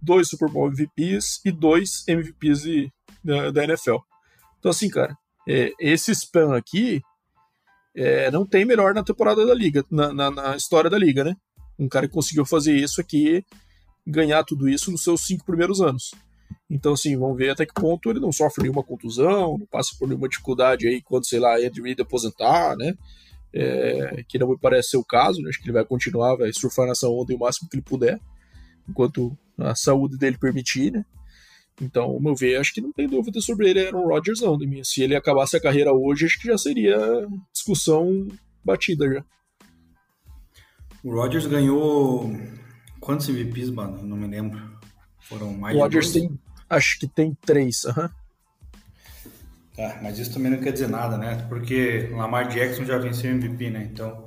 [0.00, 2.92] dois Super Bowl MVPs e dois MVPs de,
[3.24, 3.96] da, da NFL.
[4.58, 5.16] Então, assim, cara,
[5.48, 7.00] é, esse spam aqui
[7.94, 11.34] é, não tem melhor na temporada da liga, na, na, na, história da liga, né?
[11.78, 13.44] Um cara que conseguiu fazer isso aqui,
[14.06, 16.12] ganhar tudo isso nos seus cinco primeiros anos.
[16.70, 20.06] Então, assim, vamos ver até que ponto ele não sofre nenhuma contusão, não passa por
[20.06, 22.94] nenhuma dificuldade aí quando, sei lá, Andy Reid aposentar, né?
[23.52, 25.48] É, que não me parece ser o caso, né?
[25.48, 28.20] acho que ele vai continuar, vai surfar nessa onda o máximo que ele puder,
[28.88, 31.04] enquanto a saúde dele permitir, né?
[31.82, 34.56] Então, ao meu ver, acho que não tem dúvida sobre ele Aaron Rodgers, não.
[34.84, 36.96] Se ele acabasse a carreira hoje, acho que já seria
[37.52, 38.28] discussão
[38.62, 39.24] batida já.
[41.02, 42.30] O Rodgers ganhou
[43.00, 44.02] quantos MVPs, mano?
[44.02, 44.78] Não me lembro.
[45.22, 46.38] Foram mais o Rodgers tem,
[46.70, 48.04] acho que tem três, aham.
[48.04, 48.20] Uhum.
[49.76, 51.46] Tá, mas isso também não quer dizer nada, né?
[51.48, 53.88] Porque Lamar Jackson já venceu MVP, né?
[53.90, 54.24] Então,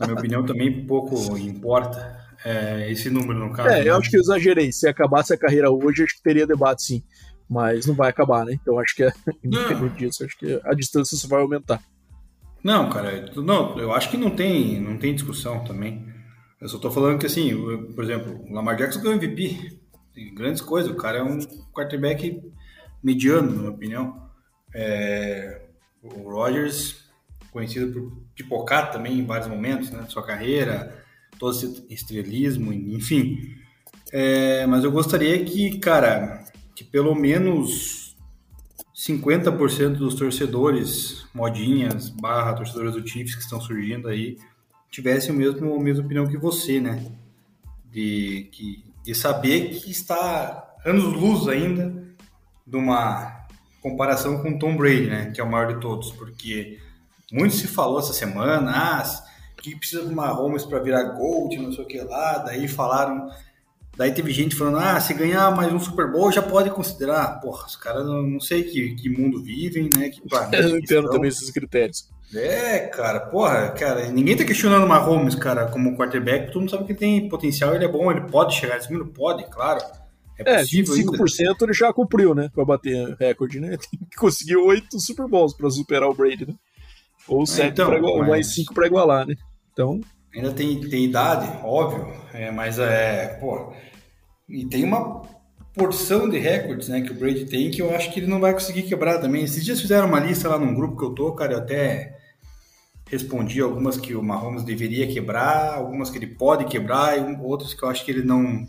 [0.00, 3.68] na minha opinião, também pouco importa é, esse número, no caso.
[3.68, 3.90] É, né?
[3.90, 4.72] eu acho que eu exagerei.
[4.72, 7.02] Se acabasse a carreira hoje, acho que teria debate sim.
[7.48, 8.54] Mas não vai acabar, né?
[8.54, 9.12] Então acho que é,
[9.44, 11.82] independente disso, acho que a distância só vai aumentar.
[12.62, 16.06] Não, cara, não, eu acho que não tem, não tem discussão também.
[16.60, 17.50] Eu só tô falando que assim,
[17.94, 19.78] por exemplo, o Lamar Jackson ganhou MVP.
[20.34, 21.38] Grandes coisas, o cara é um
[21.72, 22.42] quarterback
[23.02, 24.30] mediano, na minha opinião.
[24.74, 25.62] É,
[26.02, 27.04] o Rodgers,
[27.50, 31.04] conhecido por pipocar também em vários momentos né, sua carreira,
[31.38, 33.56] todo esse estrelismo, enfim.
[34.12, 38.16] É, mas eu gostaria que, cara, que pelo menos
[38.94, 44.38] 50% dos torcedores, modinhas, barra torcedores do Chiefs que estão surgindo aí,
[44.90, 47.12] tivessem o mesmo, a mesma opinião que você, né?
[47.84, 51.94] De, que, de saber que está anos-luz ainda
[52.66, 53.46] de uma
[53.80, 55.30] comparação com Tom Brady, né?
[55.30, 56.80] Que é o maior de todos, porque
[57.30, 59.04] muito se falou essa semana, ah,
[59.62, 63.30] que precisa de uma Holmes para virar Gold, não sei o que lá, daí falaram
[63.96, 67.40] Daí teve gente falando, ah, se ganhar mais um Super Bowl já pode considerar.
[67.40, 70.10] Porra, os caras não, não sei que, que mundo vivem, né?
[70.10, 70.20] Que
[70.52, 72.10] Eu não entendo também esses critérios.
[72.34, 76.84] É, cara, porra, cara, ninguém tá questionando o Mahomes, cara, como quarterback, todo mundo sabe
[76.84, 79.80] que tem potencial, ele é bom, ele pode chegar nesse número, pode, claro.
[80.38, 81.56] É, possível 5% ainda.
[81.62, 83.76] ele já cumpriu, né, pra bater recorde, né?
[83.90, 86.54] Tem que conseguir oito Super Bowls pra superar o Brady, né?
[87.28, 88.28] Ou é, sete então, pra igualar, mas...
[88.28, 89.34] mais cinco pra igualar, né?
[89.72, 90.00] Então...
[90.34, 93.72] Ainda tem, tem idade, óbvio, é, mas é, pô,
[94.48, 95.22] e tem uma
[95.76, 98.54] porção de recordes, né, que o Brady tem que eu acho que ele não vai
[98.54, 99.44] conseguir quebrar também.
[99.44, 102.18] Esses dias fizeram uma lista lá num grupo que eu tô, cara, eu até
[103.08, 107.82] respondi algumas que o Mahomes deveria quebrar, algumas que ele pode quebrar e outras que
[107.82, 108.66] eu acho que ele não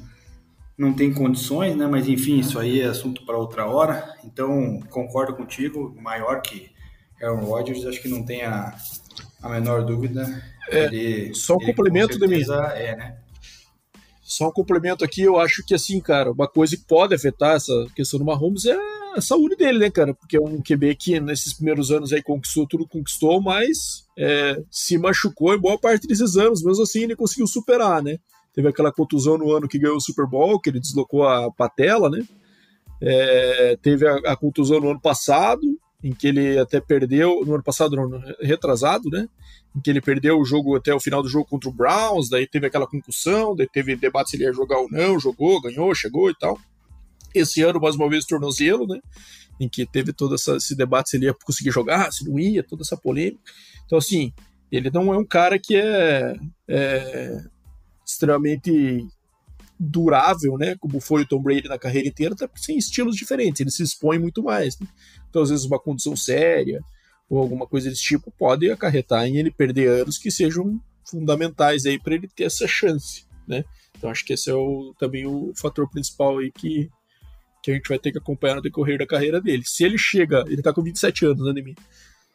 [0.77, 1.87] não tem condições, né?
[1.87, 4.13] Mas enfim, isso aí é assunto para outra hora.
[4.23, 6.69] Então, concordo contigo, maior que
[7.19, 8.75] Aaron Rodgers, acho que não tem a,
[9.41, 10.23] a menor dúvida.
[10.69, 12.43] É, ele, só um complemento de mim.
[12.75, 13.17] É, né?
[14.27, 17.71] Só um complemento aqui, eu acho que assim, cara, uma coisa que pode afetar essa
[17.95, 18.77] questão do Mahomes é
[19.15, 20.13] a saúde dele, né, cara?
[20.13, 24.97] Porque é um QB que nesses primeiros anos aí conquistou tudo, conquistou, mas é, se
[24.97, 28.17] machucou em boa parte desses anos, mesmo assim ele conseguiu superar, né?
[28.53, 32.09] Teve aquela contusão no ano que ganhou o Super Bowl, que ele deslocou a patela,
[32.09, 32.21] né?
[33.01, 35.61] É, teve a, a, contusão no ano passado,
[36.07, 39.27] em que ele até perdeu, no ano passado, no retrasado, né?
[39.75, 42.47] Em que ele perdeu o jogo até o final do jogo contra o Browns, daí
[42.47, 46.29] teve aquela concussão, daí teve debate se ele ia jogar ou não, jogou, ganhou, chegou
[46.29, 46.57] e tal.
[47.35, 49.01] Esse ano, mais uma vez, tornozelo, né?
[49.59, 52.63] Em que teve todo essa, esse debate se ele ia conseguir jogar, se não ia,
[52.63, 53.41] toda essa polêmica.
[53.85, 54.31] Então, assim,
[54.71, 56.37] ele não é um cara que é,
[56.69, 57.43] é
[58.05, 59.05] extremamente
[59.79, 60.75] durável, né?
[60.79, 63.83] Como foi o Tom Brady na carreira inteira, até porque tem estilos diferentes, ele se
[63.83, 64.79] expõe muito mais.
[64.79, 64.87] Né?
[65.29, 66.81] Então, às vezes, uma condição séria
[67.29, 71.99] ou alguma coisa desse tipo pode acarretar em ele perder anos que sejam fundamentais aí
[71.99, 73.63] para ele ter essa chance, né?
[73.97, 76.89] Então, acho que esse é o, também o fator principal aí que,
[77.63, 79.63] que a gente vai ter que acompanhar no decorrer da carreira dele.
[79.65, 81.73] Se ele chega, ele tá com 27 anos, né?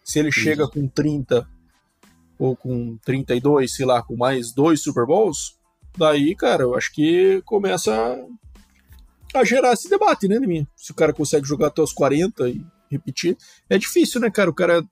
[0.04, 0.40] Se ele Isso.
[0.40, 1.48] chega com 30
[2.38, 5.56] ou com 32, sei lá, com mais dois Super Bowls,
[5.96, 8.18] daí, cara, eu acho que começa
[9.34, 10.66] a gerar esse debate, né, Demi?
[10.76, 13.36] Se o cara consegue jogar até os 40 e repetir.
[13.68, 14.50] É difícil, né, cara?
[14.50, 14.84] O cara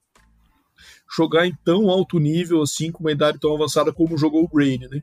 [1.14, 4.88] jogar em tão alto nível assim, com uma idade tão avançada como jogou o Brady,
[4.88, 5.02] né?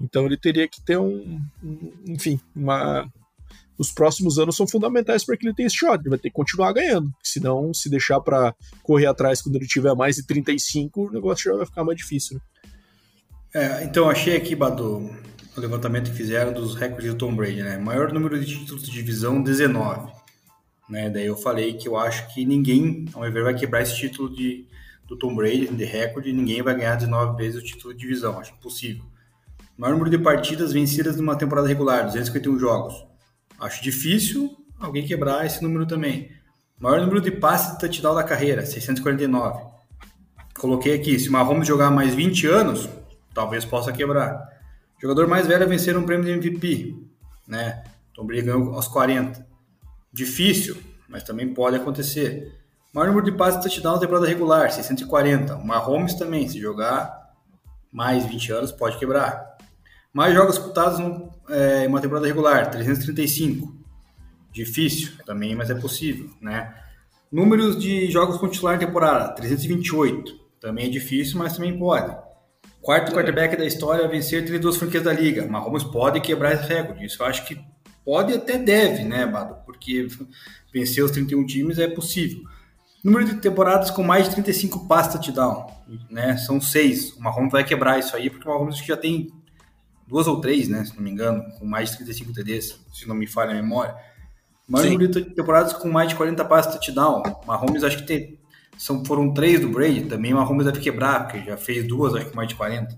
[0.00, 3.10] Então ele teria que ter um, um enfim, uma
[3.78, 5.98] os próximos anos são fundamentais para que ele tenha esse shot.
[6.00, 7.12] Ele vai ter que continuar ganhando.
[7.22, 11.56] Senão, se deixar para correr atrás quando ele tiver mais de 35, o negócio já
[11.56, 12.36] vai ficar mais difícil.
[12.36, 12.42] Né?
[13.54, 15.10] É, então, achei aqui, Badu,
[15.54, 17.76] o levantamento que fizeram dos recordes do Tom Brady, né?
[17.76, 20.10] Maior número de títulos de divisão, 19.
[20.88, 21.10] Né?
[21.10, 24.34] Daí eu falei que eu acho que ninguém, ao meu ver, vai quebrar esse título
[24.34, 24.66] de,
[25.06, 28.54] do Tom Brady, de recorde, ninguém vai ganhar 19 vezes o título de divisão, acho
[28.54, 29.04] impossível.
[29.76, 33.04] Maior número de partidas vencidas numa temporada regular, 251 jogos.
[33.60, 36.30] Acho difícil alguém quebrar esse número também.
[36.78, 39.62] Maior número de passes de touchdown da carreira, 649.
[40.58, 42.88] Coloquei aqui, se o Mahomes jogar mais 20 anos,
[43.34, 44.48] talvez possa quebrar.
[45.00, 46.96] Jogador mais velho a vencer um prêmio de MVP,
[47.46, 47.82] né?
[48.14, 49.44] Tom Brady ganhou aos 40.
[50.12, 50.76] Difícil,
[51.08, 52.58] mas também pode acontecer.
[52.92, 55.56] Maior número de passes de touchdown na temporada regular, 640.
[55.56, 57.32] O Mahomes também, se jogar
[57.90, 59.56] mais 20 anos, pode quebrar.
[60.12, 61.00] Mais jogos disputados
[61.48, 63.74] é, em uma temporada regular, 335.
[64.52, 66.74] Difícil também, mas é possível, né?
[67.30, 70.38] Números de jogos com titular na temporada, 328.
[70.60, 72.14] Também é difícil, mas também pode.
[72.82, 75.46] Quarto quarterback da história a vencer 32 franquias da liga.
[75.46, 77.06] Mahomes pode quebrar esse recorde.
[77.06, 77.58] Isso eu acho que
[78.04, 79.56] Pode até deve, né, Bado?
[79.64, 80.08] Porque
[80.72, 82.42] vencer os 31 times é possível.
[83.02, 85.66] Número de temporadas com mais de 35 passes touchdown,
[86.10, 86.36] né?
[86.36, 87.12] São seis.
[87.12, 89.32] O Mahomes vai quebrar isso aí, porque o Mahomes já tem
[90.06, 90.84] duas ou três, né?
[90.84, 93.94] Se não me engano, com mais de 35 TDs, se não me falha a memória.
[94.68, 97.22] Maior número de temporadas com mais de 40 passes touchdown.
[97.46, 98.38] Mahomes acho que tem,
[98.76, 102.30] são, foram três do Brady, também o Mahomes deve quebrar, porque já fez duas, acho
[102.30, 102.96] que mais de 40.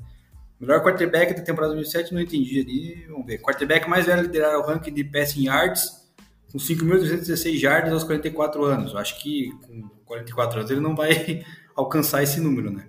[0.61, 3.07] Melhor quarterback da temporada 2007, não entendi ali.
[3.09, 3.39] Vamos ver.
[3.39, 6.09] Quarterback mais velho a liderar o ranking de passing yards,
[6.51, 8.93] com 5.216 yards aos 44 anos.
[8.93, 12.87] Eu acho que com 44 anos ele não vai alcançar esse número, né?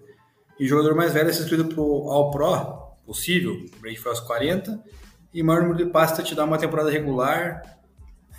[0.59, 4.11] E jogador mais velho a ser escolhido para o All Pro, possível, o Brady foi
[4.11, 4.81] aos 40.
[5.33, 7.61] E maior número de passes te dá uma temporada regular.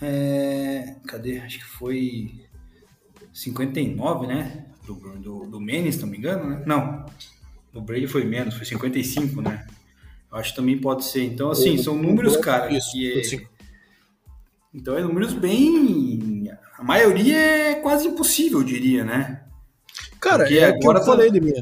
[0.00, 0.96] É...
[1.06, 1.40] Cadê?
[1.40, 2.45] Acho que foi
[3.36, 4.64] 59, né?
[4.86, 6.62] Do, do, do Manning, se não me engano, né?
[6.64, 7.04] Não,
[7.74, 9.66] o Brady foi menos, foi 55, né?
[10.32, 11.24] Eu acho que também pode ser.
[11.24, 13.46] Então, assim, o, são números, cara, isso, que é...
[14.74, 16.50] Então, é números bem...
[16.78, 19.42] A maioria é quase impossível, eu diria, né?
[20.20, 21.04] Cara, Porque é agora que eu tá...
[21.04, 21.52] falei mim.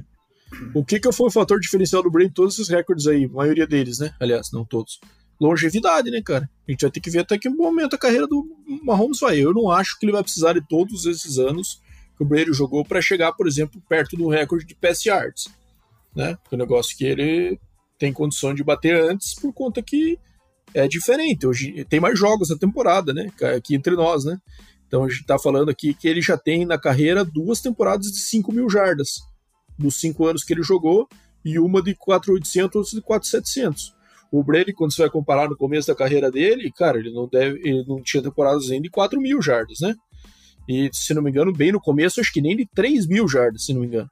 [0.72, 3.24] O que, que foi o fator diferencial do Brady em todos esses recordes aí?
[3.24, 4.14] A maioria deles, né?
[4.20, 5.00] Aliás, não todos.
[5.40, 6.48] Longevidade, né, cara?
[6.66, 8.46] A gente vai ter que ver até que momento a carreira do
[8.82, 9.38] Mahomes vai.
[9.38, 11.80] Eu não acho que ele vai precisar de todos esses anos
[12.16, 15.48] que o Brady jogou para chegar, por exemplo, perto do recorde de pass yards
[16.14, 16.38] né?
[16.50, 17.58] O negócio que ele
[17.98, 20.18] tem condição de bater antes por conta que
[20.72, 21.46] é diferente.
[21.46, 23.30] Hoje tem mais jogos na temporada, né?
[23.56, 24.38] Aqui entre nós, né?
[24.86, 28.20] Então a gente tá falando aqui que ele já tem na carreira duas temporadas de
[28.20, 29.20] 5 mil jardas
[29.76, 31.08] dos cinco anos que ele jogou
[31.44, 33.92] e uma de 4.800 outra de 4.700.
[34.36, 37.60] O Brady, quando você vai comparar no começo da carreira dele, cara, ele não deve,
[37.60, 39.94] ele não tinha temporadas ainda de 4 mil jardas, né?
[40.68, 43.64] E se não me engano, bem no começo, acho que nem de 3 mil jardas,
[43.64, 44.10] se não me engano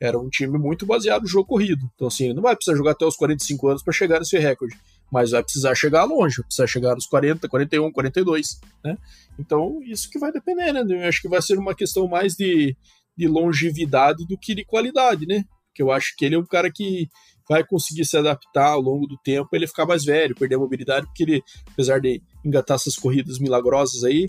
[0.00, 1.90] era um time muito baseado no jogo corrido.
[1.94, 4.76] Então, assim, não vai precisar jogar até os 45 anos para chegar nesse recorde,
[5.12, 8.96] mas vai precisar chegar longe, vai precisar chegar nos 40, 41, 42, né?
[9.38, 10.84] Então, isso que vai depender, né?
[10.88, 12.76] Eu acho que vai ser uma questão mais de,
[13.16, 15.44] de longevidade do que de qualidade, né?
[15.66, 17.08] Porque eu acho que ele é um cara que
[17.48, 21.06] vai conseguir se adaptar ao longo do tempo, ele ficar mais velho, perder a mobilidade,
[21.06, 24.28] porque ele, apesar de engatar essas corridas milagrosas aí,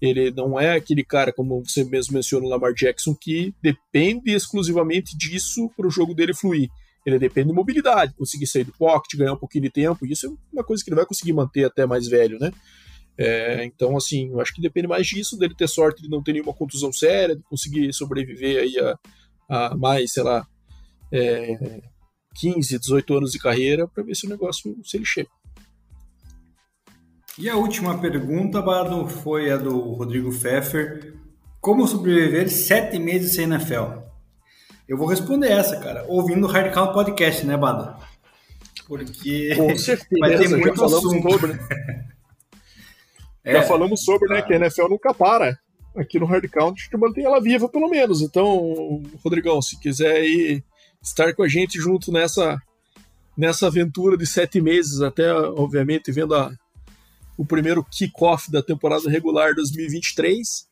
[0.00, 5.70] ele não é aquele cara, como você mesmo mencionou, Lamar Jackson, que depende exclusivamente disso
[5.76, 6.68] para o jogo dele fluir.
[7.04, 10.06] Ele depende de mobilidade, conseguir sair do pocket, ganhar um pouquinho de tempo.
[10.06, 12.52] Isso é uma coisa que ele vai conseguir manter até mais velho, né?
[13.16, 16.32] É, então, assim, eu acho que depende mais disso, dele ter sorte de não ter
[16.32, 18.98] nenhuma contusão séria, de conseguir sobreviver aí a,
[19.48, 20.46] a mais, sei lá,
[21.10, 21.80] é,
[22.38, 25.28] 15, 18 anos de carreira, para ver se o negócio, se ele chega.
[27.36, 31.14] E a última pergunta, Bado, foi a do Rodrigo Pfeffer.
[31.60, 34.02] Como sobreviver sete meses sem NFL?
[34.88, 37.94] Eu vou responder essa, cara, ouvindo o Hard Count Podcast, né, Bado?
[38.86, 41.30] Porque Com certeza, vai ter muito assunto.
[41.30, 41.52] Sobre,
[43.44, 43.52] é.
[43.52, 45.58] Já falamos sobre, né, que a NFL nunca para.
[45.96, 48.22] Aqui no Hard Count a gente mantém ela viva, pelo menos.
[48.22, 50.64] Então, Rodrigão, se quiser ir
[51.02, 52.60] estar com a gente junto nessa,
[53.36, 56.52] nessa aventura de sete meses, até, obviamente, vendo a,
[57.36, 60.66] o primeiro kickoff da temporada regular 2023.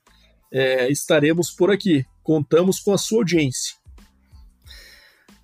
[0.53, 2.05] É, estaremos por aqui.
[2.23, 3.75] Contamos com a sua audiência.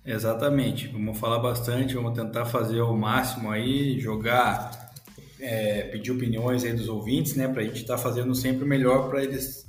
[0.05, 0.87] Exatamente.
[0.87, 4.91] Vamos falar bastante, vamos tentar fazer o máximo aí, jogar,
[5.39, 7.47] é, pedir opiniões aí dos ouvintes, né?
[7.47, 9.65] Para a gente estar tá fazendo sempre o melhor para eles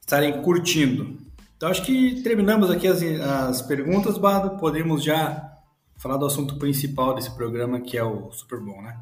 [0.00, 1.18] estarem curtindo.
[1.62, 4.58] Então acho que terminamos aqui as, as perguntas, Bado.
[4.58, 5.48] Podemos já
[5.96, 9.00] falar do assunto principal desse programa, que é o Super Bowl, né?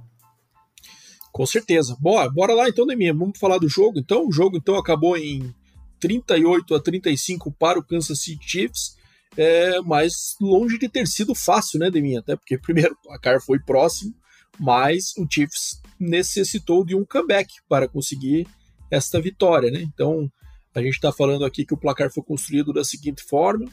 [1.33, 1.96] Com certeza.
[1.99, 3.14] Bora, bora lá então, Deminha.
[3.14, 4.29] Vamos falar do jogo então.
[4.29, 5.55] O jogo então acabou em
[6.01, 8.94] 38 a 35 para o Kansas City Chiefs.
[9.38, 12.20] É, mas longe de ter sido fácil, né, Deminha?
[12.20, 14.14] Até porque primeiro o placar foi próximo,
[14.59, 18.46] mas o Chiefs necessitou de um comeback para conseguir
[18.90, 19.81] esta vitória, né?
[19.81, 20.31] Então
[20.74, 23.66] a gente está falando aqui que o placar foi construído da seguinte forma.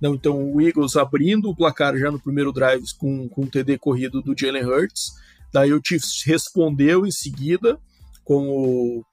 [0.00, 3.78] Não, então o Eagles abrindo o placar já no primeiro drive com, com um TD
[3.78, 5.12] corrido do Jalen Hurts.
[5.52, 7.78] Daí o Chiefs respondeu em seguida
[8.24, 9.04] com o,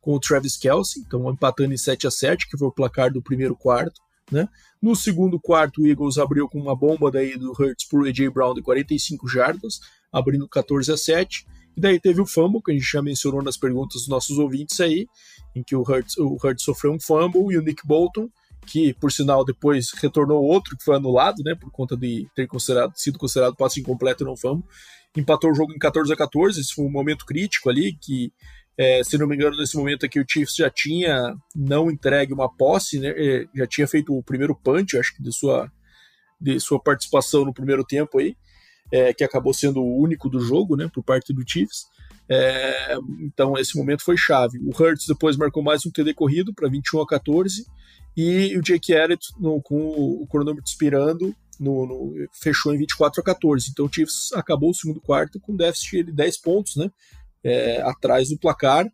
[0.00, 3.22] com o Travis Kelsey, então empatando em 7 a 7 que foi o placar do
[3.22, 4.00] primeiro quarto.
[4.30, 4.48] Né?
[4.82, 8.54] No segundo quarto, o Eagles abriu com uma bomba daí do Hurts por AJ Brown
[8.54, 9.80] de 45 jardas,
[10.12, 11.46] abrindo 14 a 7.
[11.76, 14.80] E daí teve o fumble, que a gente já mencionou nas perguntas dos nossos ouvintes
[14.80, 15.06] aí,
[15.54, 18.30] em que o Hurts, o Hurts sofreu um fumble e o Nick Bolton,
[18.66, 22.92] que por sinal depois retornou outro que foi anulado, né, por conta de ter considerado,
[22.96, 24.64] sido considerado passe incompleto e não fumble,
[25.16, 28.32] empatou o jogo em 14 a 14, esse foi um momento crítico ali, que,
[28.76, 32.52] é, se não me engano, nesse momento aqui o Chiefs já tinha não entregue uma
[32.52, 35.70] posse, né, é, já tinha feito o primeiro punch, acho que de sua,
[36.40, 38.34] de sua participação no primeiro tempo aí,
[38.90, 41.86] é, que acabou sendo o único do jogo, né, por parte do Chiefs.
[42.28, 44.58] É, então esse momento foi chave.
[44.58, 47.64] O Hurts depois marcou mais um TD corrido para 21 a 14
[48.16, 53.24] e o Jake Elliott no, com o cronômetro expirando no, no, fechou em 24 a
[53.24, 53.70] 14.
[53.70, 56.90] Então o Chiefs acabou o segundo quarto com déficit de 10 pontos, né?
[57.44, 58.86] É, atrás do placar.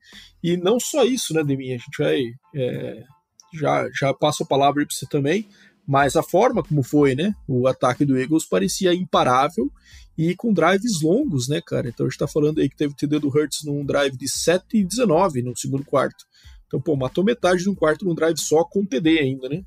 [0.43, 1.77] E não só isso, né, Deminha?
[1.77, 2.23] A gente vai.
[2.55, 3.03] É,
[3.55, 5.49] já, já passo a palavra para você também.
[5.87, 7.35] Mas a forma como foi, né?
[7.47, 9.71] O ataque do Eagles parecia imparável
[10.17, 11.89] e com drives longos, né, cara?
[11.89, 14.65] Então a gente tá falando aí que teve TD do Hurts num drive de 7
[14.75, 16.25] e 19 no segundo quarto.
[16.67, 19.63] Então, pô, matou metade de um quarto num drive só com TD ainda, né?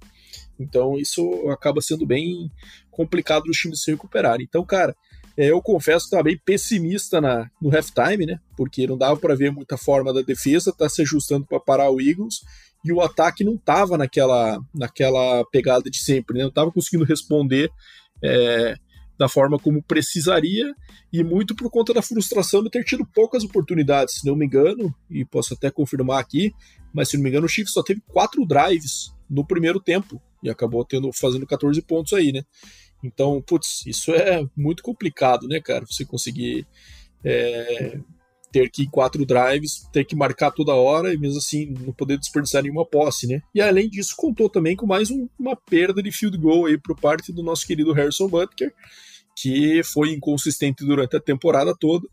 [0.60, 2.50] Então isso acaba sendo bem
[2.90, 4.46] complicado dos times se recuperarem.
[4.48, 4.96] Então, cara,
[5.38, 8.40] é, eu confesso que estava bem pessimista na, no halftime, né?
[8.56, 12.00] Porque não dava para ver muita forma da defesa tá se ajustando para parar o
[12.00, 12.40] Eagles.
[12.86, 16.44] E o ataque não estava naquela, naquela pegada de sempre, né?
[16.44, 17.72] não estava conseguindo responder
[18.24, 18.76] é,
[19.18, 20.72] da forma como precisaria,
[21.12, 24.94] e muito por conta da frustração de ter tido poucas oportunidades, se não me engano,
[25.10, 26.54] e posso até confirmar aqui,
[26.94, 30.50] mas se não me engano o Chiefs só teve quatro drives no primeiro tempo, e
[30.50, 32.44] acabou tendo fazendo 14 pontos aí, né?
[33.04, 35.86] Então, putz, isso é muito complicado, né, cara?
[35.90, 36.68] Você conseguir
[37.24, 38.00] é,
[38.56, 42.18] ter que ir quatro drives, ter que marcar toda hora e mesmo assim não poder
[42.18, 43.42] desperdiçar nenhuma posse, né?
[43.54, 46.98] E além disso, contou também com mais um, uma perda de field goal aí por
[46.98, 48.74] parte do nosso querido Harrison Butker,
[49.36, 52.08] que foi inconsistente durante a temporada toda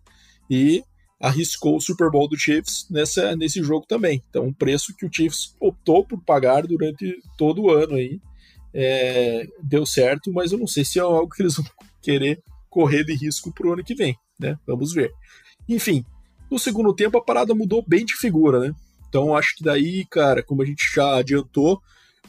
[0.51, 0.83] e
[1.21, 4.21] arriscou o Super Bowl do Chiefs nessa, nesse jogo também.
[4.29, 8.21] Então, um preço que o Chiefs optou por pagar durante todo o ano aí.
[8.75, 11.67] É, deu certo, mas eu não sei se é algo que eles vão
[12.03, 14.59] querer correr de risco para o ano que vem, né?
[14.67, 15.13] Vamos ver.
[15.69, 16.05] Enfim,
[16.53, 18.75] no segundo tempo, a parada mudou bem de figura, né?
[19.09, 21.81] Então, acho que daí, cara, como a gente já adiantou,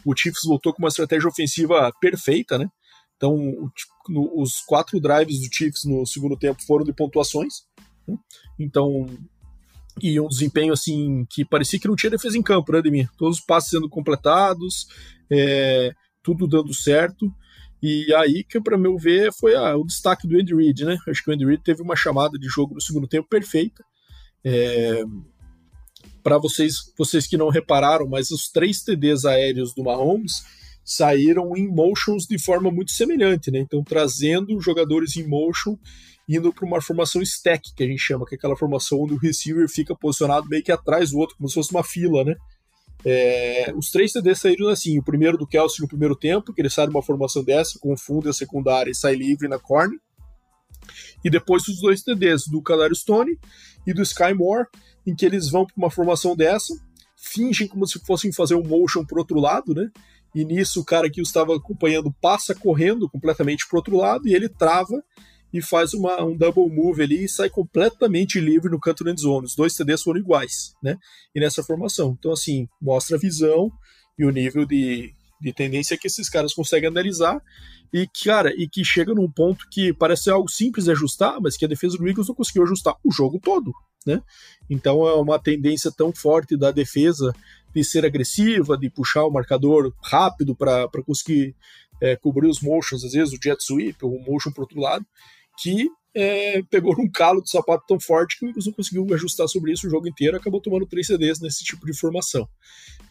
[0.06, 2.68] o Chiefs voltou com uma estratégia ofensiva perfeita, né?
[3.16, 3.72] Então, o,
[4.10, 7.64] no, os quatro drives do Chiefs no segundo tempo foram de pontuações.
[8.08, 8.18] Né?
[8.60, 9.08] Então,
[10.02, 13.10] e um desempenho assim que parecia que não tinha defesa em campo, né, Ademir?
[13.18, 14.88] Todos os passes sendo completados,
[15.32, 17.34] é, tudo dando certo.
[17.82, 20.98] E aí que, para meu ver, foi a, o destaque do Andy Reid, né?
[21.08, 23.84] Acho que o Andy Reid teve uma chamada de jogo no segundo tempo perfeita.
[24.46, 25.04] É,
[26.22, 30.44] para vocês, vocês que não repararam, mas os três TDs aéreos do Mahomes
[30.84, 33.60] saíram em motions de forma muito semelhante, né?
[33.60, 35.78] Então trazendo jogadores em motion
[36.28, 39.18] indo para uma formação stack, que a gente chama, que é aquela formação onde o
[39.18, 42.36] receiver fica posicionado meio que atrás do outro, como se fosse uma fila, né?
[43.06, 46.70] É, os três TDs saíram assim: o primeiro do Kelsey no primeiro tempo, que ele
[46.70, 50.00] sai de uma formação dessa, confunde a secundária e sai livre na corner.
[51.24, 53.38] E depois os dois TDs do Kadarius Stone
[53.86, 54.68] e do Sky Moore,
[55.06, 56.74] em que eles vão para uma formação dessa,
[57.16, 59.90] fingem como se fossem fazer um motion para outro lado, né?
[60.36, 64.34] E nisso o cara que o estava acompanhando passa correndo completamente para outro lado e
[64.34, 65.04] ele trava
[65.54, 69.46] e faz uma, um double move ali e sai completamente livre no canto end zone.
[69.46, 70.98] Os dois TDs foram iguais, né?
[71.36, 72.16] E nessa formação.
[72.18, 73.72] Então, assim, mostra a visão
[74.18, 75.14] e o nível de,
[75.44, 77.42] de tendência que esses caras conseguem analisar
[77.92, 81.58] e, cara, e que chega num ponto que parece ser algo simples de ajustar, mas
[81.58, 83.72] que a defesa do Eagles não conseguiu ajustar o jogo todo,
[84.06, 84.22] né?
[84.70, 87.36] Então é uma tendência tão forte da defesa
[87.76, 91.56] de ser agressiva, de puxar o marcador rápido para conseguir
[92.02, 95.06] é, cobrir os motions, às vezes o jet sweep o motion para outro lado,
[95.62, 99.48] que é, pegou num calo de sapato tão forte que o Eagles não conseguiu ajustar
[99.48, 102.48] sobre isso o jogo inteiro, acabou tomando três CDs nesse tipo de formação.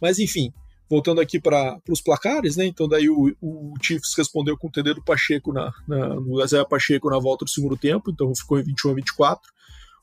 [0.00, 0.52] Mas enfim,
[0.92, 2.66] voltando aqui para os placares, né?
[2.66, 7.08] Então daí o, o Chiefs respondeu com o TD do Pacheco na, na, Isaiah Pacheco
[7.08, 9.52] na volta do segundo tempo, então ficou em 21 a 24.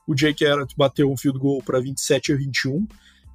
[0.08, 2.88] O Jake Elliott bateu um field goal para 27 a 21.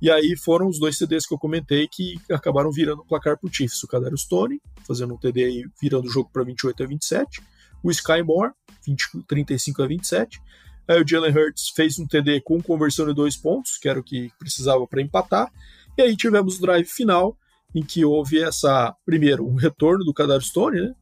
[0.02, 3.48] E aí foram os dois TDs que eu comentei que acabaram virando o placar para
[3.48, 3.84] o Chiefs.
[3.84, 7.40] O Kadarius Stone, fazendo um TD aí, virando o jogo para 28 a 27.
[7.84, 8.50] O Sky Moore,
[8.84, 10.42] 20, 35 a 27.
[10.88, 14.02] Aí o Jalen Hurts fez um TD com conversão de dois pontos, que era o
[14.02, 15.52] que precisava para empatar.
[15.96, 17.38] E aí tivemos o drive final,
[17.74, 20.94] em que houve essa, primeiro, um retorno do Kadar Stone, né?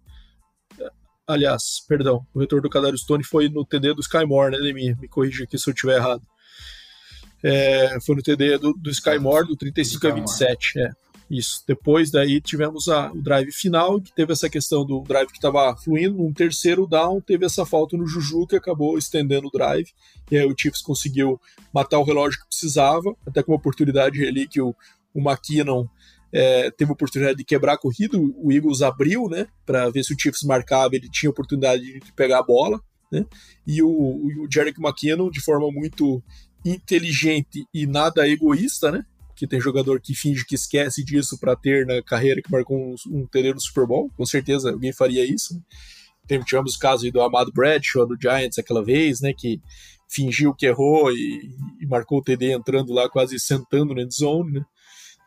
[1.27, 5.09] Aliás, perdão, o retorno do Kadar Stone foi no TD do Skymore, né, me, me
[5.09, 6.23] corrija aqui se eu estiver errado.
[7.43, 10.91] É, foi no TD do, do Skymore, do 35 a 27, é.
[11.33, 11.65] Isso.
[11.67, 15.75] Depois daí tivemos a, o drive final, que teve essa questão do drive que estava
[15.75, 16.19] fluindo.
[16.19, 19.91] Num terceiro down, teve essa falta no Juju, que acabou estendendo o drive.
[20.31, 21.41] E aí o Chiefs conseguiu
[21.73, 24.75] matar o relógio que precisava, até com uma oportunidade ali que o,
[25.15, 25.87] o McKinnon
[26.33, 30.15] é, teve a oportunidade de quebrar a corrida, o Eagles abriu, né, para ver se
[30.15, 32.81] o Chiefs marcava, ele tinha a oportunidade de pegar a bola,
[33.11, 33.27] né,
[33.67, 36.23] e o, o McKinnon, de forma muito
[36.65, 39.05] inteligente e nada egoísta, né,
[39.37, 42.95] que tem jogador que finge que esquece disso para ter na carreira que marcou um,
[43.11, 45.61] um TD no Super Bowl, com certeza alguém faria isso, né?
[46.47, 49.61] tivemos o caso do Amado Bradshaw do Giants aquela vez, né, que
[50.09, 54.65] fingiu que errou e, e marcou o TD entrando lá quase sentando end zone, né?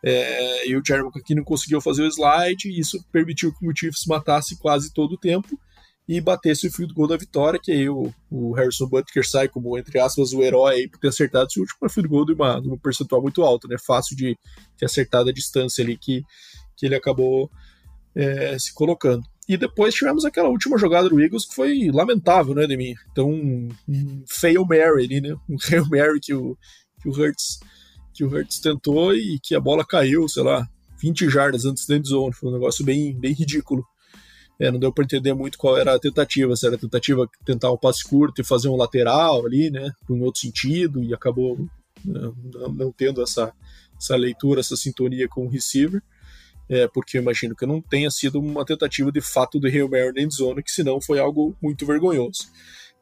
[0.07, 3.73] É, e o Jeremy aqui não conseguiu fazer o slide, e isso permitiu que o
[3.75, 5.59] Chiefs matasse quase todo o tempo
[6.07, 9.75] e batesse o field goal da vitória, que aí o, o Harrison Butker sai como,
[9.75, 12.77] entre aspas, o herói aí por ter acertado esse último field goal de uma, de
[12.77, 13.77] percentual muito alto, né?
[13.83, 14.37] Fácil de
[14.77, 16.23] ter acertado a distância ali que,
[16.77, 17.49] que ele acabou
[18.13, 19.23] é, se colocando.
[19.49, 22.93] E depois tivemos aquela última jogada do Eagles que foi lamentável, né, de mim.
[23.11, 25.35] Então, um, um fail Mary ali, né?
[25.49, 26.55] Um fail Mary que o,
[27.01, 27.59] que o Hurts
[28.15, 30.67] que o Hurts tentou e que a bola caiu, sei lá,
[30.99, 32.33] 20 jardas antes da zone.
[32.33, 33.85] Foi um negócio bem, bem ridículo.
[34.57, 37.71] É, não deu para entender muito qual era a tentativa, se era a tentativa tentar
[37.73, 41.57] um passe curto e fazer um lateral ali, né, por um outro sentido, e acabou
[42.05, 43.51] né, não, não, tendo essa,
[43.99, 46.01] essa leitura, essa sintonia com o receiver,
[46.69, 50.23] é, porque eu imagino que não tenha sido uma tentativa de fato do Hail Mary
[50.23, 52.47] na zone, que senão foi algo muito vergonhoso.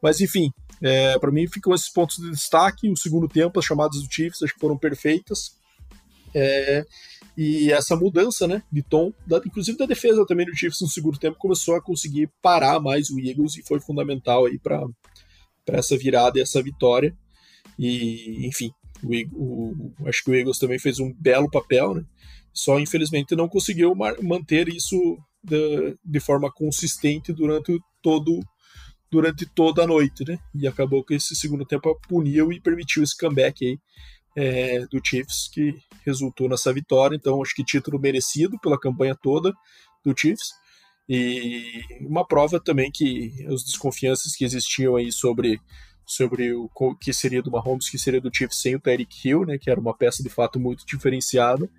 [0.04, 0.50] Mas enfim,
[0.82, 2.90] é, para mim ficam esses pontos de destaque.
[2.90, 5.56] O segundo tempo, as chamadas do Chiefs acho que foram perfeitas.
[6.34, 6.84] É,
[7.38, 11.18] e essa mudança né, de tom, da, inclusive da defesa também do Chiefs no segundo
[11.18, 14.86] tempo, começou a conseguir parar mais o Eagles e foi fundamental aí para
[15.68, 17.16] essa virada e essa vitória.
[17.78, 18.70] E, enfim,
[19.02, 22.04] o, o, acho que o Eagles também fez um belo papel, né?
[22.52, 28.38] Só infelizmente não conseguiu manter isso de, de forma consistente durante todo
[29.14, 30.40] durante toda a noite, né?
[30.52, 33.78] E acabou que esse segundo tempo puniu e permitiu esse comeback aí
[34.36, 35.72] é, do Chiefs que
[36.04, 37.14] resultou nessa vitória.
[37.14, 39.52] Então acho que título merecido pela campanha toda
[40.04, 40.48] do Chiefs
[41.08, 45.60] e uma prova também que as desconfianças que existiam aí sobre
[46.04, 46.68] sobre o
[47.00, 49.80] que seria do Mahomes, que seria do Chiefs sem o Tyreek Hill, né, que era
[49.80, 51.70] uma peça de fato muito diferenciada.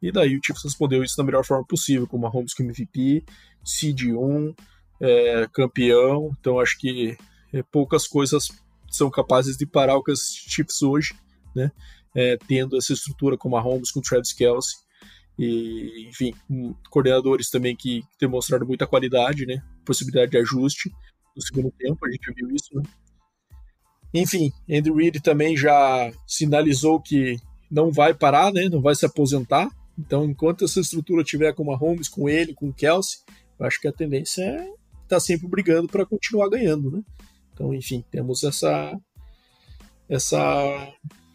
[0.00, 3.24] E daí o Chiefs respondeu isso da melhor forma possível, com o Mahomes como MVP,
[3.64, 4.54] seed 1,
[5.00, 6.30] é, campeão.
[6.38, 7.16] Então acho que
[7.52, 8.48] é, poucas coisas
[8.90, 11.14] são capazes de parar o os Chiefs hoje,
[11.54, 11.70] né,
[12.14, 14.84] é, tendo essa estrutura com o Mahomes, com Travis Kelce.
[15.36, 16.32] E, enfim,
[16.90, 19.60] coordenadores também que demonstraram muita qualidade, né?
[19.84, 20.92] Possibilidade de ajuste
[21.34, 22.82] no segundo tempo, a gente viu isso, né?
[24.12, 27.36] Enfim, Andrew Reid também já sinalizou que
[27.68, 28.68] não vai parar, né?
[28.68, 29.68] Não vai se aposentar.
[29.98, 33.18] Então, enquanto essa estrutura tiver com Mahomes, com ele, com Kelsey,
[33.58, 34.68] eu acho que a tendência é
[35.04, 37.02] estar tá sempre brigando para continuar ganhando, né?
[37.52, 38.98] Então, enfim, temos essa
[40.08, 40.92] essa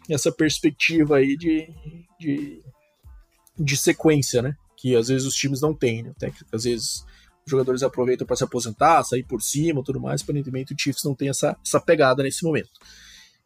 [0.08, 1.68] essa perspectiva aí de,
[2.18, 2.62] de,
[3.58, 4.54] de sequência, né?
[4.76, 6.12] Que às vezes os times não têm, né?
[6.20, 7.04] Que às vezes
[7.44, 10.22] os jogadores aproveitam para se aposentar, sair por cima tudo mais.
[10.22, 12.70] Aparentemente o Chiefs não tem essa, essa pegada nesse momento.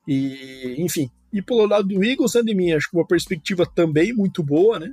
[0.06, 4.12] E, enfim, e pelo lado do Eagles, né, de mim, acho que uma perspectiva também
[4.12, 4.90] muito boa, né?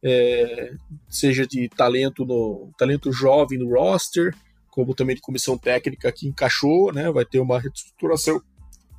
[0.00, 0.74] É,
[1.08, 4.32] seja de talento no talento jovem no roster,
[4.78, 7.10] como também de comissão técnica que encaixou, né?
[7.10, 8.40] Vai ter uma reestruturação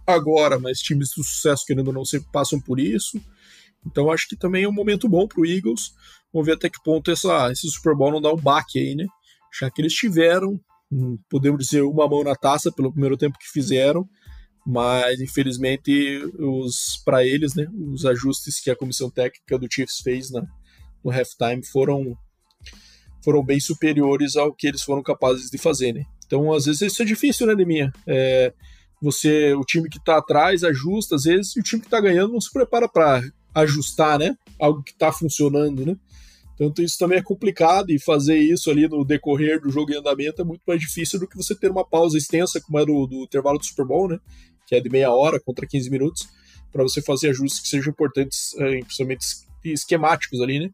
[0.05, 3.17] agora, mas times de sucesso querendo ou não sempre passam por isso.
[3.85, 5.93] Então acho que também é um momento bom para o Eagles.
[6.33, 9.07] Vamos ver até que ponto essa, esse Super Bowl não dá um baque aí, né?
[9.57, 10.59] já que eles tiveram,
[10.91, 14.07] hum, podemos dizer, uma mão na taça pelo primeiro tempo que fizeram,
[14.65, 20.29] mas infelizmente os para eles, né, os ajustes que a comissão técnica do Chiefs fez
[20.29, 20.41] na,
[21.03, 22.17] no halftime foram
[23.29, 26.03] foram bem superiores ao que eles foram capazes de fazer, né?
[26.25, 27.93] Então, às vezes isso é difícil, né, Deminha?
[28.07, 28.51] É,
[28.99, 32.33] você, o time que está atrás ajusta, às vezes, e o time que está ganhando
[32.33, 33.21] não se prepara para
[33.53, 34.35] ajustar, né?
[34.59, 35.95] Algo que está funcionando, né?
[36.57, 40.41] Tanto isso também é complicado e fazer isso ali no decorrer do jogo em andamento
[40.41, 43.59] é muito mais difícil do que você ter uma pausa extensa, como é do intervalo
[43.59, 44.19] do Super Bowl, né?
[44.65, 46.27] Que é de meia hora contra 15 minutos,
[46.71, 49.23] para você fazer ajustes que sejam importantes, é, principalmente
[49.65, 50.71] esquemáticos ali, né?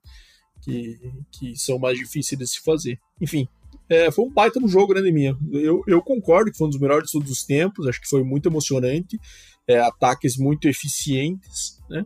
[0.66, 1.00] Que,
[1.32, 3.00] que são mais difíceis de se fazer.
[3.22, 3.48] Enfim,
[3.88, 5.38] é, foi um baita no jogo, né, Neminha?
[5.52, 8.24] Eu, eu concordo que foi um dos melhores de todos os tempos, acho que foi
[8.24, 9.20] muito emocionante,
[9.68, 12.06] é, ataques muito eficientes, né?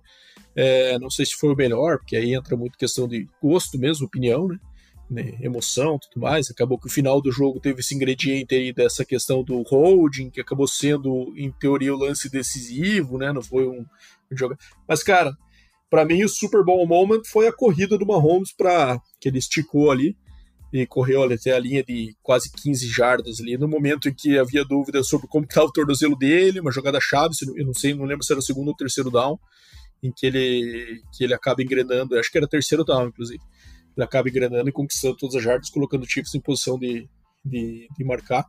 [0.56, 4.08] É, não sei se foi o melhor, porque aí entra muito questão de gosto mesmo,
[4.08, 4.60] opinião, né?
[5.10, 5.38] né?
[5.42, 6.52] emoção tudo mais.
[6.52, 10.42] Acabou que o final do jogo teve esse ingrediente aí dessa questão do holding, que
[10.42, 13.32] acabou sendo, em teoria, o lance decisivo, né?
[13.32, 13.86] Não foi um,
[14.32, 14.58] um jogo.
[14.88, 15.36] Mas, cara,
[15.90, 19.92] para mim o Super Bowl moment foi a corrida do Mahomes para que ele esticou
[19.92, 20.16] ali
[20.72, 24.64] e correu até a linha de quase 15 jardas ali, no momento em que havia
[24.64, 28.24] dúvida sobre como estava o tornozelo dele, uma jogada chave, eu não sei, não lembro
[28.24, 29.40] se era o segundo ou terceiro down,
[30.02, 33.42] em que ele, que ele acaba engrenando, acho que era terceiro down, inclusive.
[33.98, 37.10] Ele acaba engrenando e conquistando todas as jardas, colocando o Chiefs em posição de,
[37.44, 38.46] de, de marcar.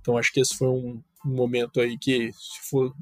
[0.00, 2.92] Então acho que esse foi um, um, momento aí que, se for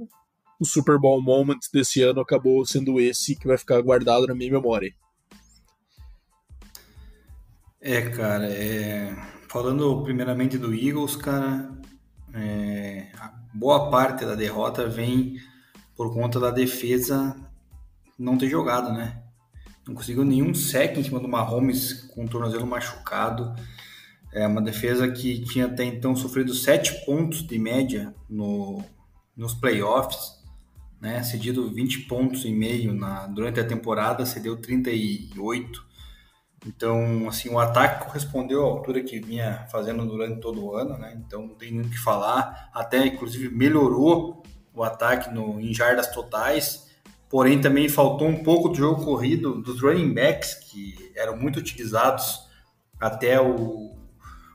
[0.58, 4.50] o Super Bowl moment desse ano, acabou sendo esse que vai ficar guardado na minha
[4.50, 4.92] memória.
[7.80, 9.14] É, cara, é...
[9.48, 11.70] falando primeiramente do Eagles, cara,
[12.34, 13.06] é...
[13.54, 15.36] boa parte da derrota vem
[15.96, 17.36] por conta da defesa
[18.18, 19.22] não ter jogado, né?
[19.86, 23.54] Não conseguiu nenhum sec em cima do Mahomes com o tornozelo machucado.
[24.32, 28.84] É uma defesa que tinha até então sofrido 7 pontos de média no,
[29.34, 30.37] nos playoffs,
[31.00, 31.22] né?
[31.22, 35.86] Cedido 20 pontos e meio na, durante a temporada, cedeu 38.
[36.66, 41.20] Então, assim, o ataque correspondeu à altura que vinha fazendo durante todo o ano, né?
[41.24, 42.70] Então, não tem nem o que falar.
[42.74, 44.42] Até, inclusive, melhorou
[44.74, 46.88] o ataque no, em jardas totais
[47.28, 52.48] porém também faltou um pouco do jogo corrido dos running backs, que eram muito utilizados
[52.98, 53.96] até o,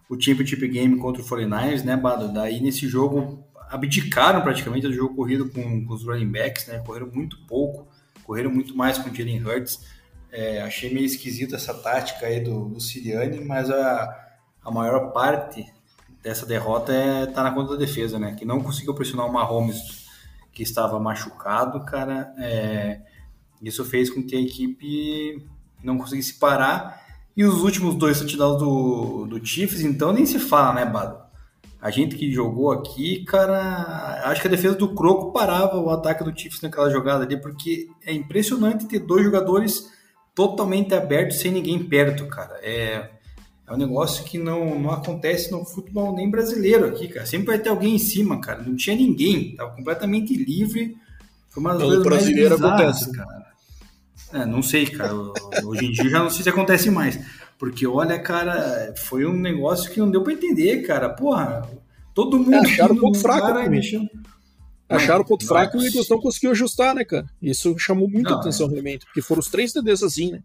[0.10, 2.34] o Championship Game contra o 49ers, né, Bado?
[2.34, 7.10] Daí nesse jogo abdicaram praticamente do jogo corrido com, com os running backs, né, correram
[7.12, 7.88] muito pouco,
[8.24, 9.80] correram muito mais com o Jalen Hurts,
[10.36, 14.10] É, achei meio esquisita essa tática aí do, do Siriani, mas a,
[14.66, 15.64] a maior parte
[16.24, 18.34] dessa derrota é, tá na conta da defesa, né?
[18.34, 20.08] Que não conseguiu pressionar o Mahomes,
[20.52, 22.34] que estava machucado, cara.
[22.40, 23.02] É,
[23.62, 25.48] isso fez com que a equipe
[25.84, 27.00] não conseguisse parar.
[27.38, 31.23] E os últimos dois touchdowns do, do Chiefs, então nem se fala, né, Bado?
[31.84, 36.24] A gente que jogou aqui, cara, acho que a defesa do Croco parava o ataque
[36.24, 39.92] do Chiefs naquela jogada ali, porque é impressionante ter dois jogadores
[40.34, 42.58] totalmente abertos sem ninguém perto, cara.
[42.62, 43.10] É,
[43.68, 47.26] é um negócio que não, não acontece no futebol nem brasileiro aqui, cara.
[47.26, 48.64] Sempre vai ter alguém em cima, cara.
[48.64, 50.96] Não tinha ninguém, tava completamente livre.
[51.50, 53.12] Foi uma das coisas mais bizarras, acontece.
[53.12, 53.44] cara.
[54.32, 55.14] É, não sei, cara.
[55.66, 57.20] Hoje em dia já não sei se acontece mais.
[57.58, 61.10] Porque, olha, cara, foi um negócio que não deu para entender, cara.
[61.10, 61.70] Porra,
[62.14, 62.56] todo mundo.
[62.56, 64.10] É, acharam um ponto fraco, cara, mexendo.
[64.90, 67.26] Acharam o ponto fraco e o Eagles não conseguiu ajustar, né, cara?
[67.42, 68.72] Isso chamou muita não, atenção, é.
[68.72, 69.06] realmente.
[69.06, 70.44] Porque foram os três TDs assim, né?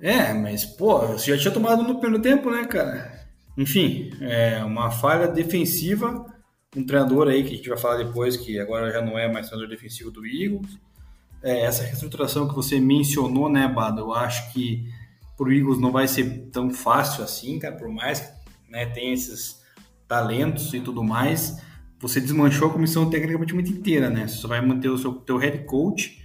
[0.00, 3.26] É, mas, pô, você já tinha tomado no primeiro tempo, né, cara?
[3.56, 6.26] Enfim, é uma falha defensiva.
[6.74, 9.48] Um treinador aí que a gente vai falar depois, que agora já não é mais
[9.48, 10.78] treinador defensivo do Eagles
[11.46, 14.00] é, essa reestruturação que você mencionou, né, Bado?
[14.00, 14.88] Eu acho que
[15.36, 18.32] para o Eagles não vai ser tão fácil assim, cara, por mais que
[18.70, 19.62] né, tenha esses
[20.08, 21.60] talentos e tudo mais,
[22.00, 24.26] você desmanchou a comissão técnica praticamente inteira, né?
[24.26, 26.22] Você só vai manter o seu teu head coach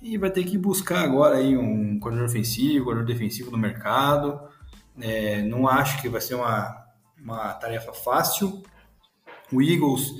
[0.00, 4.40] e vai ter que buscar agora aí um coordenador ofensivo, coordenador defensivo no mercado.
[5.00, 6.86] É, não acho que vai ser uma,
[7.20, 8.62] uma tarefa fácil.
[9.52, 10.12] O Eagles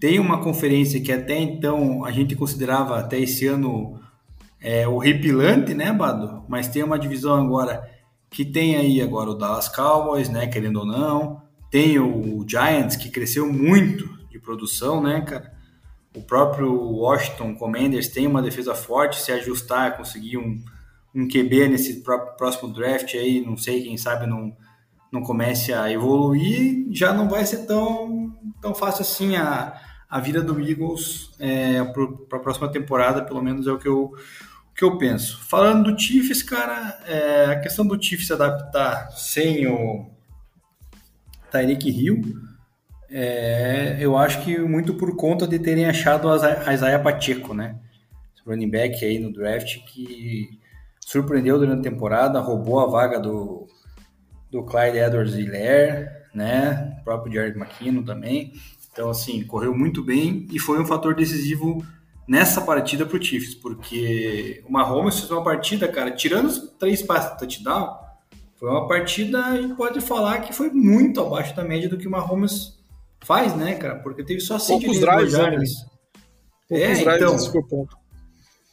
[0.00, 4.00] tem uma conferência que até então a gente considerava até esse ano
[4.62, 6.44] é, horripilante, né, Bado?
[6.48, 7.90] Mas tem uma divisão agora
[8.30, 13.10] que tem aí agora o Dallas Cowboys, né, querendo ou não, tem o Giants que
[13.10, 15.52] cresceu muito de produção, né, cara?
[16.14, 20.62] O próprio Washington Commanders tem uma defesa forte, se ajustar, conseguir um,
[21.14, 22.02] um QB nesse
[22.36, 24.54] próximo draft aí, não sei, quem sabe não,
[25.10, 29.74] não comece a evoluir, já não vai ser tão, tão fácil assim a,
[30.08, 34.12] a vida do Eagles é, para a próxima temporada, pelo menos é o que eu,
[34.74, 35.42] que eu penso.
[35.44, 40.06] Falando do Chiefs, cara, é, a questão do Chiefs se adaptar sem o
[41.50, 42.22] Tyreek Hill,
[43.10, 47.76] é, eu acho que muito por conta de terem achado a Isaiah Pacheco, né?
[48.34, 50.58] Esse running back aí no draft que
[51.00, 53.66] surpreendeu durante a temporada, roubou a vaga do,
[54.50, 56.96] do Clyde Edwards-Helaire, né?
[57.00, 58.54] O próprio Jared McKinnon também.
[58.90, 61.84] Então, assim, correu muito bem e foi um fator decisivo
[62.26, 67.02] nessa partida para o Chiefs, porque o Mahomes fez uma partida, cara, tirando os três
[67.02, 67.96] passos de touchdown,
[68.56, 72.10] foi uma partida e pode falar que foi muito abaixo da média do que o
[72.10, 72.78] Mahomes
[73.24, 73.96] faz, né, cara?
[73.96, 75.56] Porque teve só cinco drives, né?
[76.70, 77.36] É, então.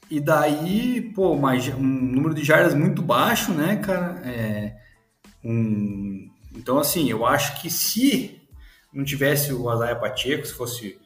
[0.10, 4.22] E daí, pô, uma, um número de jardas muito baixo, né, cara?
[4.26, 4.76] É,
[5.44, 8.42] um, então, assim, eu acho que se
[8.94, 10.99] não tivesse o Azaia Pacheco, se fosse.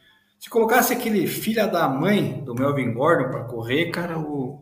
[0.44, 4.60] Se colocasse aquele filha da mãe do Melvin Gordon para correr, cara, o,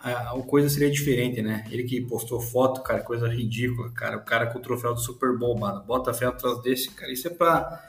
[0.00, 1.64] a, a, coisa seria diferente, né?
[1.72, 4.18] Ele que postou foto, cara, coisa ridícula, cara.
[4.18, 5.82] O cara com o troféu do Super Bowl, mano.
[5.84, 7.12] Bota fé atrás desse, cara.
[7.12, 7.82] Isso é para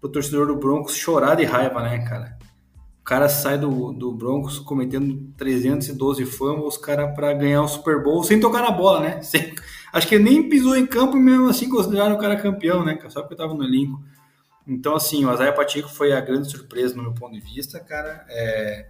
[0.00, 2.38] o torcedor do Broncos chorar de raiva, né, cara?
[2.98, 8.24] O cara sai do, do Broncos cometendo 312 fumbles, cara, para ganhar o Super Bowl
[8.24, 9.20] sem tocar na bola, né?
[9.20, 9.54] Sem,
[9.92, 12.98] Acho que ele nem pisou em campo e mesmo assim consideraram o cara campeão, né?
[13.10, 14.02] Só porque estava no elenco.
[14.68, 18.26] Então, assim, o Azaia Pacheco foi a grande surpresa no meu ponto de vista, cara.
[18.28, 18.86] É...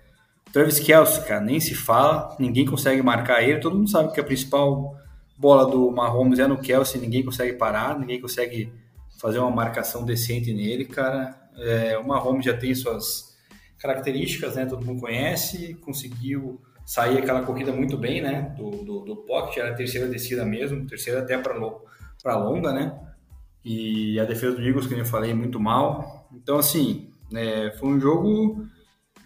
[0.53, 3.61] Travis Kelce, cara, nem se fala, ninguém consegue marcar ele.
[3.61, 4.97] Todo mundo sabe que a principal
[5.37, 8.73] bola do Mahomes é no Kelce, ninguém consegue parar, ninguém consegue
[9.21, 11.39] fazer uma marcação decente nele, cara.
[11.57, 11.97] É...
[11.97, 13.37] o Mahomes já tem suas
[13.79, 14.67] características, né?
[14.67, 18.53] Todo mundo conhece, conseguiu sair aquela corrida muito bem, né?
[18.57, 22.99] Do, do, do pocket, era a terceira descida mesmo, terceira até para longa, né?
[23.71, 26.27] E a defesa do Eagles, que eu falei, muito mal.
[26.33, 28.67] Então, assim, é, foi um jogo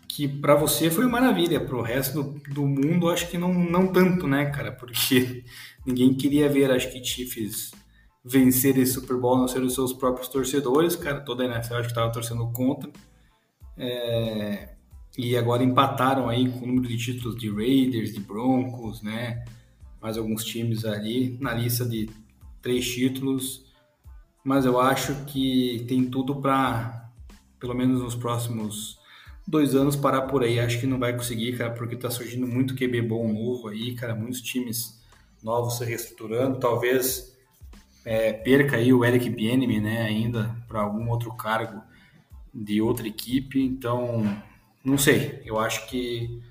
[0.09, 3.87] que para você foi maravilha, para o resto do, do, mundo acho que não, não
[3.93, 4.73] tanto, né, cara?
[4.73, 5.45] Porque
[5.87, 7.71] ninguém queria ver, acho que Chiefs
[8.25, 11.21] vencer esse Super Bowl, não ser os seus próprios torcedores, cara.
[11.21, 12.91] Toda a NFL acho que estava torcendo contra.
[13.77, 14.75] É,
[15.17, 19.45] e agora empataram aí com o número de títulos de Raiders, de Broncos, né?
[20.01, 22.11] Mais alguns times ali na lista de
[22.61, 23.72] três títulos.
[24.45, 27.09] Mas eu acho que tem tudo para,
[27.61, 28.99] pelo menos nos próximos
[29.47, 30.59] dois anos, parar por aí.
[30.59, 34.15] Acho que não vai conseguir, cara, porque tá surgindo muito QB bom novo aí, cara.
[34.15, 35.01] Muitos times
[35.43, 36.59] novos se reestruturando.
[36.59, 37.37] Talvez
[38.05, 40.03] é, perca aí o Eric Bieniemy, né?
[40.03, 41.83] Ainda para algum outro cargo
[42.53, 43.63] de outra equipe.
[43.63, 44.25] Então
[44.85, 46.43] não sei, eu acho que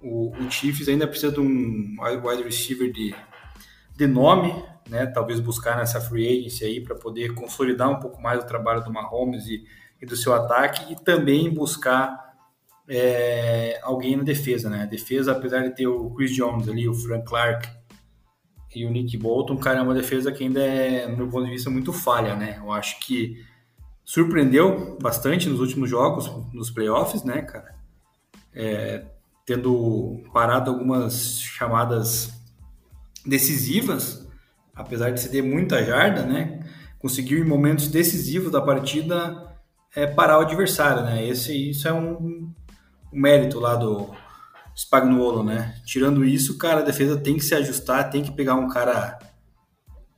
[0.00, 3.14] o, o Chiefs ainda precisa de um wide receiver de,
[3.96, 5.06] de nome, né?
[5.06, 8.92] Talvez buscar nessa free agency aí para poder consolidar um pouco mais o trabalho do
[8.92, 9.64] Mahomes e,
[10.02, 12.34] e do seu ataque e também buscar
[12.88, 14.82] é, alguém na defesa, né?
[14.82, 17.68] A defesa, apesar de ter o Chris Jones ali, o Frank Clark
[18.74, 21.52] e o Nick Bolton, cara, é uma defesa que ainda é, no meu ponto de
[21.52, 22.56] vista, muito falha, né?
[22.58, 23.44] Eu acho que
[24.04, 27.76] surpreendeu bastante nos últimos jogos, nos playoffs, né, cara?
[28.52, 29.04] É,
[29.46, 32.32] tendo parado algumas chamadas
[33.24, 34.19] decisivas,
[34.80, 36.60] apesar de ceder muita jarda, né?
[36.98, 39.50] Conseguiu em momentos decisivos da partida
[39.94, 41.26] é, parar o adversário, né?
[41.26, 42.54] Esse, isso é um, um
[43.12, 44.10] mérito lá do
[44.76, 45.74] Spagnuolo, né?
[45.84, 49.18] Tirando isso, cara, a defesa tem que se ajustar, tem que pegar um cara,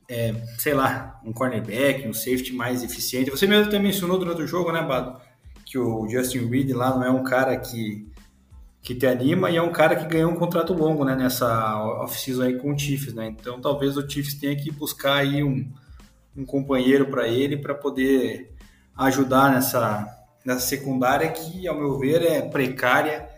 [0.09, 3.31] é, sei lá, um cornerback, um safety mais eficiente.
[3.31, 5.19] Você mesmo até mencionou durante o jogo, né, Bado?
[5.65, 8.12] Que o Justin Reed lá não é um cara que
[8.83, 12.43] que te anima e é um cara que ganhou um contrato longo, né, nessa off-season
[12.43, 13.27] aí com o Chiefs, né?
[13.27, 15.71] Então talvez o Chiefs tenha que buscar aí um,
[16.35, 18.53] um companheiro para ele para poder
[18.97, 20.05] ajudar nessa,
[20.45, 23.29] nessa secundária que, ao meu ver, é precária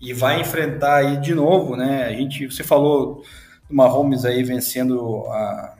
[0.00, 2.06] e vai enfrentar aí de novo, né?
[2.06, 3.22] A gente, você falou
[3.68, 5.76] do Mahomes aí vencendo a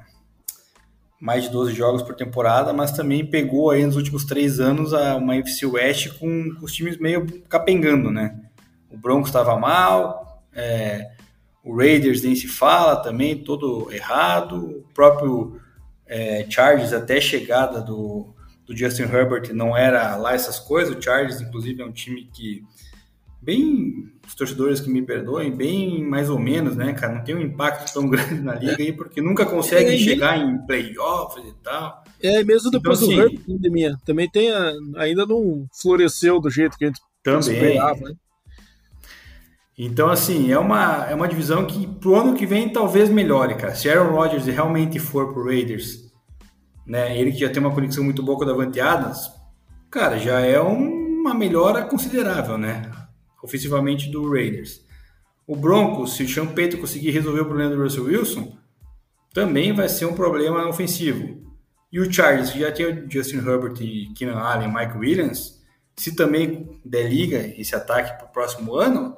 [1.18, 5.16] mais de 12 jogos por temporada, mas também pegou aí nos últimos três anos a,
[5.16, 8.43] uma FC West com, com os times meio capengando, né?
[8.94, 11.10] O Broncos estava mal, é,
[11.62, 15.60] o Raiders nem se fala também, todo errado, o próprio
[16.06, 18.34] é, Chargers até chegada do,
[18.66, 22.62] do Justin Herbert não era lá essas coisas, o Chargers inclusive é um time que
[23.44, 27.42] bem, os torcedores que me perdoem, bem mais ou menos, né, cara, não tem um
[27.42, 32.04] impacto tão grande na liga aí, porque nunca conseguem é, chegar em playoffs e tal.
[32.22, 36.40] É, mesmo então, depois então, do assim, Herbert, pandemia, também tem, a, ainda não floresceu
[36.40, 38.14] do jeito que a gente também, esperava, né?
[39.76, 43.74] Então, assim, é uma, é uma divisão que pro ano que vem talvez melhore, cara.
[43.74, 46.12] Se Aaron Rodgers realmente for pro Raiders,
[46.86, 49.30] né, ele que já tem uma conexão muito boa com o Davante Adams,
[49.90, 52.90] cara, já é uma melhora considerável, né?
[53.42, 54.84] Ofensivamente do Raiders.
[55.46, 58.56] O Broncos, se o Sean Payton conseguir resolver o problema do Russell Wilson,
[59.32, 61.42] também vai ser um problema ofensivo.
[61.92, 65.62] E o Chargers, que já tem o Justin Herbert e Keenan Allen, Mike Williams,
[65.96, 69.16] se também der liga esse ataque para o próximo ano,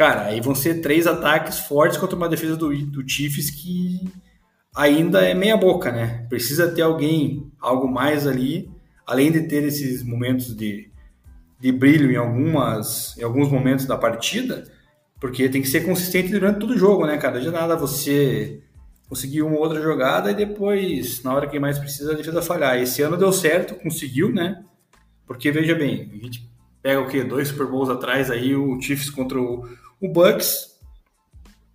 [0.00, 4.10] Cara, aí vão ser três ataques fortes contra uma defesa do, do Chiefs que
[4.74, 6.24] ainda é meia boca, né?
[6.26, 8.70] Precisa ter alguém, algo mais ali,
[9.06, 10.90] além de ter esses momentos de,
[11.60, 14.64] de brilho em, algumas, em alguns momentos da partida,
[15.20, 17.38] porque tem que ser consistente durante todo o jogo, né, cara?
[17.38, 18.62] De nada você
[19.06, 22.78] conseguir uma outra jogada e depois, na hora que mais precisa, a defesa falhar.
[22.78, 24.64] Esse ano deu certo, conseguiu, né?
[25.26, 26.50] Porque, veja bem, a gente
[26.82, 27.22] pega o quê?
[27.22, 29.68] Dois Super Bowls atrás aí, o Chiefs contra o,
[30.00, 30.78] o Bucks,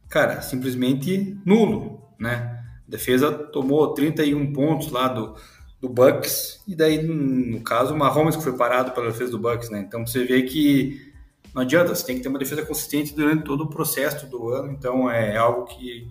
[0.09, 2.63] cara, simplesmente nulo, né?
[2.87, 5.35] A defesa tomou 31 pontos lá do,
[5.79, 9.69] do Bucks, e daí, no caso, o Mahomes que foi parado pela defesa do Bucks,
[9.69, 9.79] né?
[9.79, 11.13] Então você vê que
[11.55, 14.73] não adianta, você tem que ter uma defesa consistente durante todo o processo do ano,
[14.73, 16.05] então é algo que,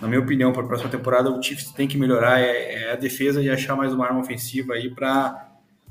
[0.00, 2.96] na minha opinião, para a próxima temporada o Chiefs tem que melhorar é, é a
[2.96, 5.46] defesa e achar mais uma arma ofensiva aí para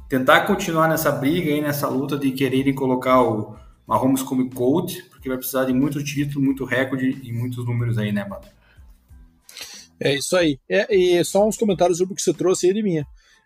[0.09, 3.55] tentar continuar nessa briga aí, nessa luta de quererem colocar o
[3.85, 8.11] Mahomes como coach, porque vai precisar de muito título, muito recorde e muitos números aí,
[8.11, 8.47] né, Bato?
[9.99, 10.59] É isso aí.
[10.69, 13.05] É, e só uns comentários sobre o que você trouxe aí de minha.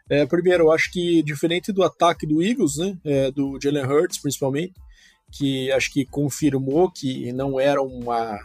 [0.09, 4.17] É, primeiro, eu acho que diferente do ataque do Eagles, né, é, do Jalen Hurts
[4.17, 4.73] principalmente,
[5.31, 8.37] que acho que confirmou que não era uma,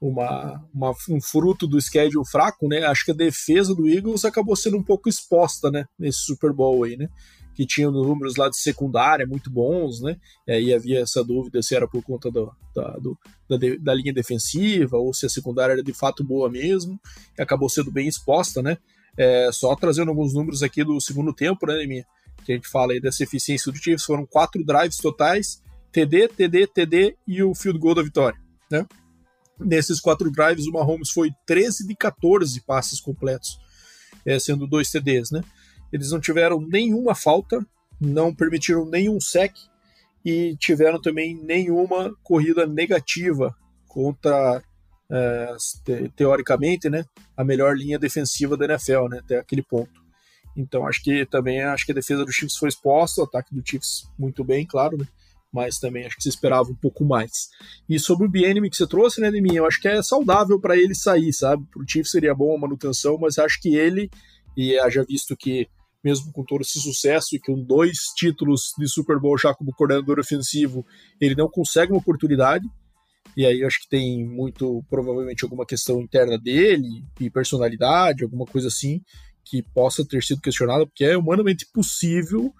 [0.00, 2.84] uma, uma, um fruto do schedule fraco, né?
[2.84, 6.84] Acho que a defesa do Eagles acabou sendo um pouco exposta, né, nesse Super Bowl
[6.84, 7.08] aí, né?
[7.54, 10.16] que tinham números lá de secundária muito bons, né?
[10.46, 14.14] E aí havia essa dúvida se era por conta do, da, do, da, da, linha
[14.14, 16.98] defensiva ou se a secundária era de fato boa mesmo,
[17.38, 18.78] e acabou sendo bem exposta, né?
[19.14, 22.06] É, só trazendo alguns números aqui do segundo tempo, né, minha,
[22.46, 25.60] que a gente fala aí dessa eficiência do Chiefs, foram quatro drives totais,
[25.92, 28.40] TD, TD, TD e o field goal da vitória,
[28.70, 28.86] né?
[29.60, 33.58] Nesses quatro drives, o Mahomes foi 13 de 14 passes completos,
[34.24, 35.42] é, sendo dois TDs, né?
[35.92, 37.64] Eles não tiveram nenhuma falta,
[38.00, 39.54] não permitiram nenhum sec
[40.24, 43.54] e tiveram também nenhuma corrida negativa
[43.88, 44.62] contra,
[45.10, 45.54] é,
[46.14, 47.04] teoricamente, né,
[47.36, 50.00] a melhor linha defensiva da NFL, né, até aquele ponto.
[50.56, 53.62] Então acho que também acho que a defesa do Chiefs foi exposta, o ataque do
[53.66, 55.06] Chiefs muito bem, claro, né,
[55.52, 57.48] mas também acho que se esperava um pouco mais.
[57.88, 60.76] E sobre o Bienemy que você trouxe, né, mim, eu acho que é saudável para
[60.76, 61.64] ele sair, sabe?
[61.70, 64.10] Para o seria bom a manutenção, mas acho que ele,
[64.56, 65.68] e haja visto que
[66.02, 70.18] mesmo com todo esse sucesso e com dois títulos de Super Bowl já como coordenador
[70.18, 70.84] ofensivo,
[71.20, 72.66] ele não consegue uma oportunidade.
[73.36, 78.68] E aí acho que tem muito, provavelmente, alguma questão interna dele, e personalidade, alguma coisa
[78.68, 79.02] assim,
[79.44, 82.52] que possa ter sido questionada, porque é humanamente possível,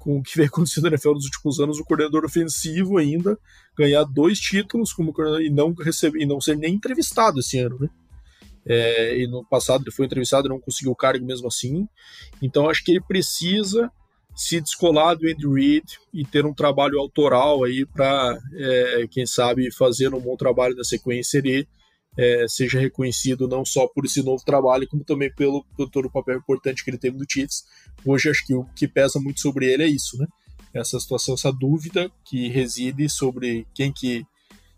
[0.00, 3.38] com o que vem acontecendo na NFL nos últimos anos, o coordenador ofensivo ainda
[3.76, 7.88] ganhar dois títulos como e não receber e não ser nem entrevistado esse ano, né?
[8.66, 11.86] É, e no passado ele foi entrevistado e não conseguiu o cargo mesmo assim.
[12.42, 13.90] Então acho que ele precisa
[14.34, 19.72] se descolar do Andy Reid e ter um trabalho autoral aí para, é, quem sabe,
[19.72, 21.68] fazer um bom trabalho na sequência ele
[22.16, 26.38] é, seja reconhecido não só por esse novo trabalho, como também pelo, todo o papel
[26.38, 27.64] importante que ele teve no Chiefs.
[28.04, 30.26] Hoje acho que o que pesa muito sobre ele é isso, né?
[30.72, 34.24] Essa situação, essa dúvida que reside sobre quem que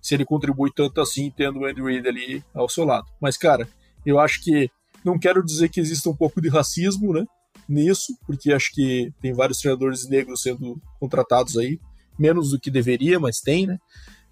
[0.01, 3.07] se ele contribui tanto assim tendo o Andy Reid ali ao seu lado.
[3.21, 3.69] Mas cara,
[4.05, 4.71] eu acho que
[5.05, 7.25] não quero dizer que exista um pouco de racismo, né?
[7.69, 11.79] nisso, porque acho que tem vários treinadores negros sendo contratados aí,
[12.19, 13.79] menos do que deveria, mas tem, né?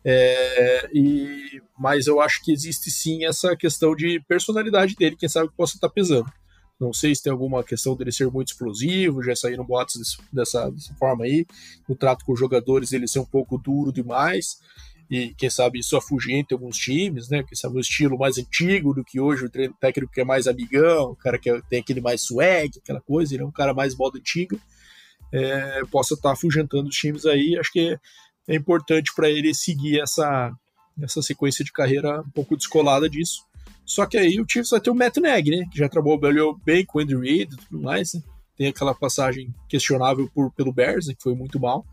[0.05, 5.49] É, e, mas eu acho que existe sim essa questão de personalidade dele, quem sabe
[5.49, 6.31] que possa estar pesando.
[6.81, 10.95] Não sei se tem alguma questão dele ser muito explosivo, já saíram boatos dessa, dessa
[10.95, 11.45] forma aí.
[11.87, 14.59] O trato com os jogadores ele ser um pouco duro demais
[15.11, 17.43] e quem sabe isso afugenta alguns times, né?
[17.43, 21.11] Quem sabe o estilo mais antigo do que hoje, o técnico que é mais amigão,
[21.11, 23.95] o cara que é, tem aquele mais swag, aquela coisa, ele é um cara mais
[23.97, 24.59] modo antigo,
[25.33, 27.59] é, possa estar tá afugentando os times aí.
[27.59, 27.99] Acho que
[28.51, 30.53] é, importante para ele seguir essa,
[31.01, 33.47] essa sequência de carreira um pouco descolada disso.
[33.87, 35.41] Só que aí o Chiefs vai ter o Matt né?
[35.41, 38.23] Que já trabalhou bem com o Andy Reid e tudo mais, né?
[38.57, 41.85] Tem aquela passagem questionável por, pelo Bears, né, que foi muito mal.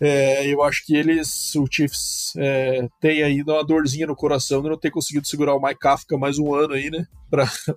[0.00, 4.68] É, eu acho que eles, o Chiefs, é, tem ainda uma dorzinha no coração de
[4.68, 7.06] não ter conseguido segurar o Mike Kafka mais um ano aí, né?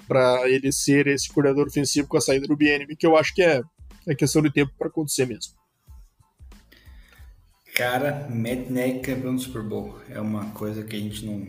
[0.07, 3.41] Para ele ser esse coordenador ofensivo com a saída do BNB, que eu acho que
[3.41, 3.61] é,
[4.07, 5.53] é questão de tempo para acontecer mesmo.
[7.77, 11.45] Cara, Nagy campeão do Super Bowl é uma coisa que a gente não.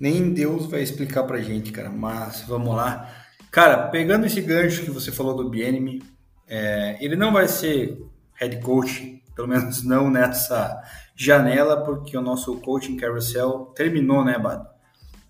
[0.00, 1.90] Nem Deus vai explicar pra gente, cara.
[1.90, 3.26] Mas vamos lá.
[3.50, 6.02] Cara, pegando esse gancho que você falou do BNB,
[6.48, 8.02] é, ele não vai ser
[8.40, 10.82] head coach pelo menos não nessa
[11.14, 14.66] janela, porque o nosso coaching carousel terminou, né, Bado?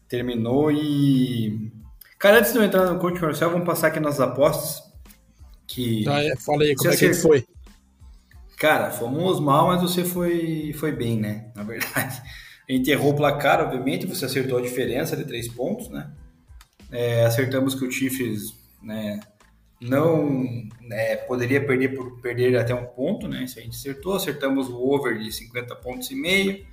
[0.09, 1.73] Terminou e.
[2.17, 4.85] Cara, antes de eu entrar no coaching carousel, vamos passar aqui nas apostas.
[5.67, 6.37] Que ah, é.
[6.37, 7.45] Fala aí, como é que foi?
[8.63, 11.51] Cara, fomos mal, mas você foi, foi bem, né?
[11.53, 12.23] Na verdade.
[12.69, 16.13] A gente errou o placar, obviamente, você acertou a diferença de três pontos, né?
[16.89, 19.19] É, acertamos que o Chiefs né,
[19.81, 20.47] não
[20.93, 23.49] é, poderia perder por perder até um ponto, né?
[23.49, 26.65] Se a gente acertou, acertamos o over de 50 pontos e meio.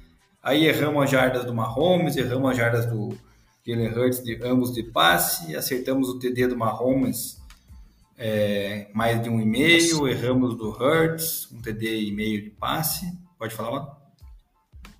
[0.44, 3.18] Aí erramos as jardas do Mahomes, erramos as jardas do
[3.66, 7.39] Jalen Hurts, de, ambos de passe, acertamos o TD do Mahomes
[8.22, 13.06] é, mais de um e meio, erramos do Hurts, um TD e meio de passe.
[13.38, 13.98] Pode falar, lá?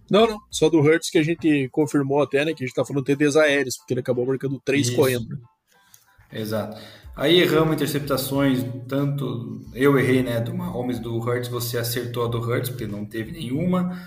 [0.10, 2.54] Não, não, só do Hurts que a gente confirmou até, né?
[2.54, 5.28] Que a gente tá falando TDs aéreos, porque ele acabou marcando três correndo.
[5.28, 5.38] Né?
[6.32, 6.82] Exato.
[7.14, 12.40] Aí erramos interceptações, tanto eu errei, né, do Mahomes do Hurts, você acertou a do
[12.40, 14.02] Hurts, porque não teve nenhuma.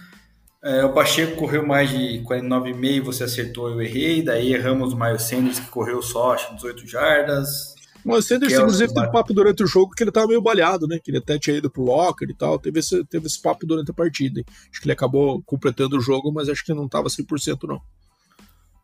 [0.65, 4.23] É, o Pacheco correu mais de 49,5, você acertou, eu errei.
[4.23, 7.75] Daí erramos o Miles Sanders, que correu só, acho, 18 jardas.
[8.05, 10.99] O Sanders, inclusive, teve papo durante o jogo que ele tava meio baleado, né?
[11.03, 12.59] Que ele até tinha ido pro locker e tal.
[12.59, 14.43] Teve esse, teve esse papo durante a partida.
[14.71, 17.81] Acho que ele acabou completando o jogo, mas acho que não tava 100% não.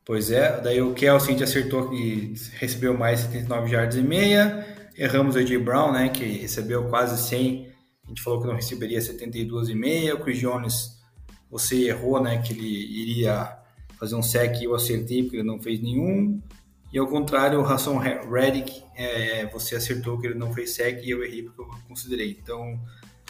[0.05, 4.67] Pois é, daí o Kelsey acertou e recebeu mais 79 yards e meia.
[4.97, 7.69] Erramos o AJ Brown, né, que recebeu quase 100.
[8.07, 10.15] A gente falou que não receberia 72 e meia.
[10.15, 10.93] O Chris Jones,
[11.51, 13.55] você errou, né, que ele iria
[13.99, 16.41] fazer um sec e eu acertei porque ele não fez nenhum.
[16.93, 21.11] E ao contrário, o Rasson Reddick, é, você acertou que ele não fez sec e
[21.11, 22.39] eu errei porque eu considerei.
[22.43, 22.81] Então,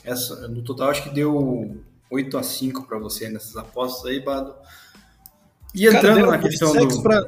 [0.05, 4.55] essa, no total acho que deu 8 a 5 para você nessas apostas aí, Bado.
[5.75, 7.03] E entrando Cara, na questão do...
[7.03, 7.25] Pra,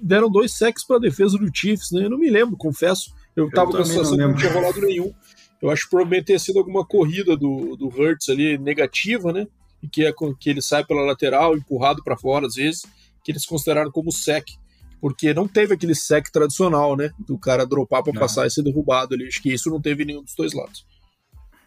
[0.00, 2.04] deram dois sacks para a defesa do Chiefs, né?
[2.04, 3.12] Eu não me lembro, confesso.
[3.34, 5.12] Eu, estava com a sensação que não tinha rolado nenhum.
[5.60, 9.46] Eu acho que provavelmente ter sido alguma corrida do, do Hurts ali negativa, né?
[9.82, 12.82] E que, é, que ele sai pela lateral, empurrado para fora às vezes,
[13.24, 14.46] que eles consideraram como sec.
[15.02, 17.10] Porque não teve aquele sec tradicional, né?
[17.18, 19.26] Do cara dropar para passar e ser derrubado ali.
[19.26, 20.86] Acho que isso não teve nenhum dos dois lados.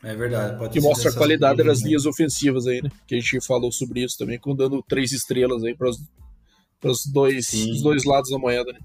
[0.02, 0.58] É verdade.
[0.58, 1.88] Pode que mostra a qualidade das né?
[1.88, 2.90] linhas ofensivas aí, né?
[3.06, 7.52] Que a gente falou sobre isso também, com dando três estrelas aí para os dois,
[7.52, 8.80] os dois lados da moeda, né?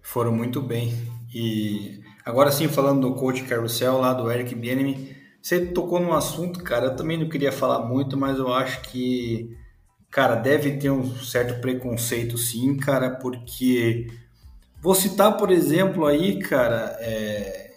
[0.00, 0.94] Foram muito bem.
[1.34, 6.62] E agora sim, falando do coach Carousel lá do Eric Bienemy, você tocou num assunto,
[6.62, 9.56] cara, eu também não queria falar muito, mas eu acho que,
[10.16, 14.06] cara, deve ter um certo preconceito sim, cara, porque
[14.80, 17.74] vou citar, por exemplo, aí, cara, é,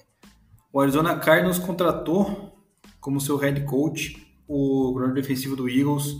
[0.71, 2.57] o Arizona Cardinals contratou
[3.01, 6.15] como seu head coach, o coordenador defensivo do Eagles,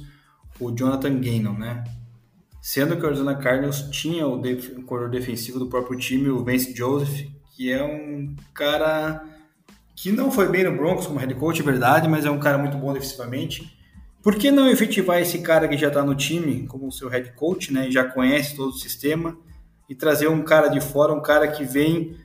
[0.59, 1.85] o Jonathan Gannon, né?
[2.61, 4.41] Sendo que o Arizona Cardinals tinha o,
[4.83, 9.23] corredor defensivo do próprio time, o Vance Joseph, que é um cara
[9.95, 12.57] que não foi bem no Broncos como head coach, é verdade, mas é um cara
[12.57, 13.78] muito bom defensivamente.
[14.29, 17.73] Por que não efetivar esse cara que já está no time como seu head coach,
[17.73, 17.89] né?
[17.89, 19.35] Já conhece todo o sistema
[19.89, 22.15] e trazer um cara de fora, um cara que vem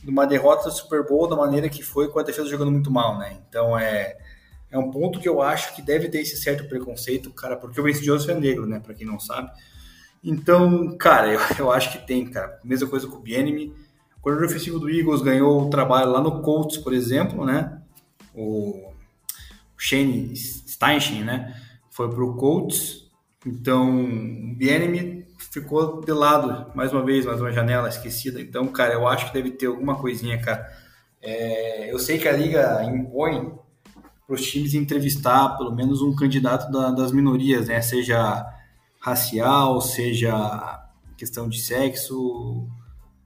[0.00, 3.18] de uma derrota Super Bowl da maneira que foi com a defesa jogando muito mal,
[3.18, 3.36] né?
[3.48, 4.16] Então é
[4.70, 7.82] é um ponto que eu acho que deve ter esse certo preconceito, cara, porque o
[7.82, 8.78] Vince Joseph é negro, né?
[8.78, 9.50] Para quem não sabe.
[10.22, 12.60] Então, cara, eu, eu acho que tem, cara.
[12.62, 13.74] Mesma coisa com o Bienemy.
[14.18, 17.82] O coordenador ofensivo do Eagles ganhou o trabalho lá no Colts, por exemplo, né?
[18.36, 18.92] O
[19.76, 20.32] Shane
[20.80, 21.54] Steinchen, né?
[21.90, 23.10] Foi para o Colts.
[23.46, 28.40] Então, o Bienemy ficou de lado, mais uma vez, mais uma janela esquecida.
[28.40, 30.66] Então, cara, eu acho que deve ter alguma coisinha, cara.
[31.20, 33.52] É, eu sei que a liga impõe
[34.26, 37.82] para os times entrevistar pelo menos um candidato da, das minorias, né?
[37.82, 38.46] Seja
[38.98, 40.80] racial, seja
[41.16, 42.66] questão de sexo,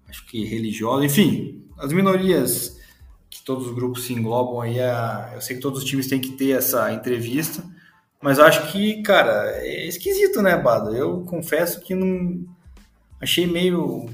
[0.08, 2.73] acho que religiosa, enfim, as minorias
[3.44, 6.32] todos os grupos se englobam aí, a, eu sei que todos os times têm que
[6.32, 7.62] ter essa entrevista,
[8.22, 10.96] mas acho que, cara, é esquisito, né, Bado?
[10.96, 12.44] Eu confesso que não
[13.20, 14.08] achei meio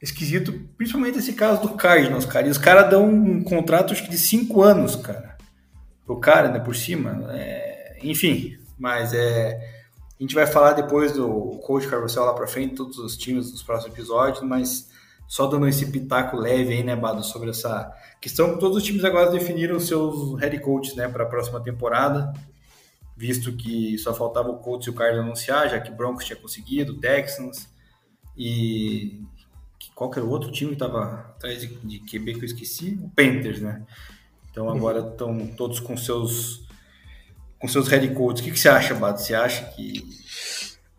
[0.00, 2.46] esquisito, principalmente esse caso do Cardinals, cara.
[2.46, 5.36] E os caras dão um contrato acho que de cinco anos, cara,
[6.06, 7.26] pro cara, né, por cima.
[7.32, 7.98] É...
[8.02, 9.74] enfim, mas é
[10.18, 13.62] a gente vai falar depois do coach Carrossel lá para frente, todos os times dos
[13.62, 14.88] próximos episódios, mas
[15.26, 18.58] só dando esse pitaco leve aí, né, Bado, sobre essa questão.
[18.58, 22.32] Todos os times agora definiram seus head coaches, né, para a próxima temporada,
[23.16, 26.36] visto que só faltava o Colts e o Cardinals anunciar, já que o Broncos tinha
[26.36, 27.68] conseguido, Texans
[28.36, 29.22] e
[29.94, 32.98] qual que era o outro time que estava atrás de, de QB que eu esqueci?
[33.02, 33.82] O Panthers, né?
[34.50, 36.64] Então agora estão todos com seus
[37.58, 38.40] com seus head coaches.
[38.40, 39.22] O que, que você acha, Bato?
[39.22, 40.04] Você acha que.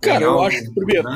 [0.01, 1.09] Cara, eu acho que, primeiro,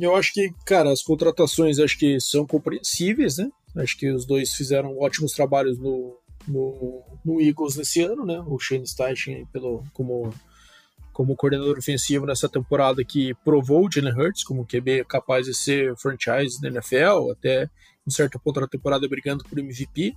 [0.00, 3.50] eu acho que, cara, as contratações acho que são compreensíveis, né?
[3.76, 8.40] Acho que os dois fizeram ótimos trabalhos no, no, no Eagles nesse ano, né?
[8.46, 10.32] O Shane Steichen pelo, como,
[11.12, 15.96] como coordenador ofensivo nessa temporada que provou o Jalen Hurts como QB capaz de ser
[15.96, 17.68] franchise na NFL, até
[18.06, 20.14] um certo ponto da temporada brigando por MVP.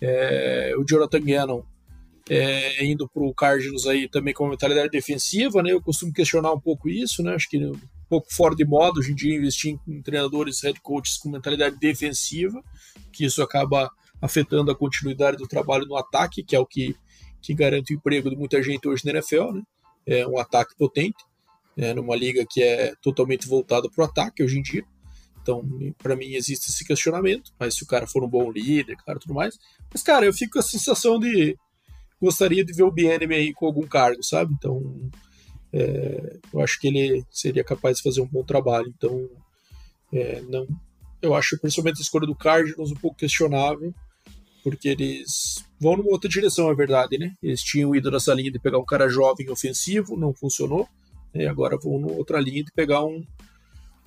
[0.00, 1.62] É, o Jonathan Gannon
[2.28, 5.72] é, indo para o Cardinals aí também com uma mentalidade defensiva, né?
[5.72, 7.34] Eu costumo questionar um pouco isso, né?
[7.34, 7.58] Acho que
[8.08, 12.62] pouco fora de moda hoje em dia investir em treinadores, head coaches com mentalidade defensiva,
[13.12, 13.90] que isso acaba
[14.20, 16.94] afetando a continuidade do trabalho no ataque, que é o que,
[17.42, 19.62] que garante o emprego de muita gente hoje na NFL, né?
[20.06, 21.24] É um ataque potente,
[21.76, 21.92] né?
[21.92, 24.84] numa liga que é totalmente voltada para o ataque hoje em dia.
[25.42, 25.62] Então,
[25.98, 29.34] para mim existe esse questionamento, mas se o cara for um bom líder, cara, tudo
[29.34, 29.56] mais.
[29.92, 31.56] Mas, cara, eu fico com a sensação de
[32.20, 34.52] gostaria de ver o BNM aí com algum cargo, sabe?
[34.54, 35.10] Então,
[35.76, 38.90] é, eu acho que ele seria capaz de fazer um bom trabalho.
[38.96, 39.28] Então,
[40.10, 40.66] é, não,
[41.20, 43.94] eu acho principalmente a escolha do Cardinals um pouco questionável,
[44.64, 47.34] porque eles vão numa outra direção, é verdade, né?
[47.42, 50.88] Eles tinham ido nessa linha de pegar um cara jovem ofensivo, não funcionou,
[51.34, 51.44] né?
[51.44, 53.22] e agora vão numa outra linha de pegar um,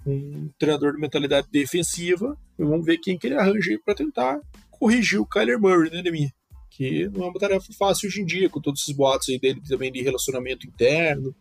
[0.08, 4.40] um treinador de mentalidade defensiva, e vamos ver quem que ele arranja para tentar
[4.72, 6.34] corrigir o Kyler Murray, né, Demi?
[6.80, 9.62] Que não é uma tarefa fácil hoje em dia, com todos esses boatos aí dele
[9.68, 11.36] também de relacionamento interno.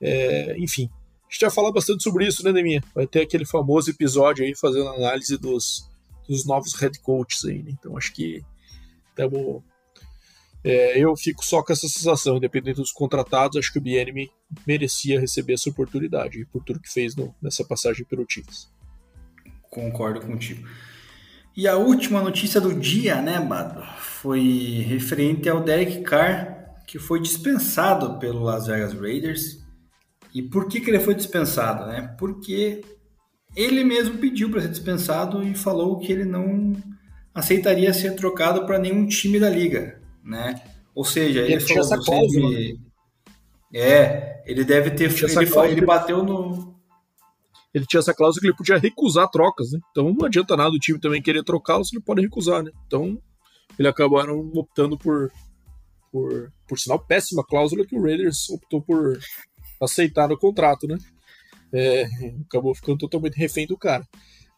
[0.00, 0.88] É, enfim,
[1.28, 2.82] a gente vai falar bastante sobre isso, né, Deminha?
[2.94, 5.86] Vai ter aquele famoso episódio aí fazendo análise dos,
[6.26, 7.72] dos novos head coaches aí, né?
[7.78, 8.42] Então acho que
[9.10, 9.62] estamos.
[10.64, 14.30] É, eu fico só com essa sensação, independente dos contratados, acho que o BNM
[14.66, 18.72] merecia receber essa oportunidade, por tudo que fez no, nessa passagem pelo Chiefs.
[19.68, 20.66] Concordo contigo.
[21.56, 27.20] E a última notícia do dia, né, Bado, foi referente ao Derek Carr, que foi
[27.20, 29.62] dispensado pelo Las Vegas Raiders.
[30.34, 32.14] E por que, que ele foi dispensado, né?
[32.18, 32.82] Porque
[33.54, 36.72] ele mesmo pediu para ser dispensado e falou que ele não
[37.32, 40.60] aceitaria ser trocado para nenhum time da liga, né?
[40.92, 42.50] Ou seja, ele, ele falou essa cláusula.
[42.50, 42.80] Me...
[43.72, 46.73] É, ele deve ter ele, ele bateu no
[47.74, 49.80] ele tinha essa cláusula que ele podia recusar trocas, né?
[49.90, 52.70] Então não adianta nada o time também querer trocá-lo se ele pode recusar, né?
[52.86, 53.20] Então
[53.76, 55.32] eles acabaram optando por,
[56.12, 59.18] por, por sinal, péssima cláusula que o Raiders optou por
[59.82, 60.96] aceitar no contrato, né?
[61.72, 62.06] É,
[62.46, 64.06] acabou ficando totalmente refém do cara.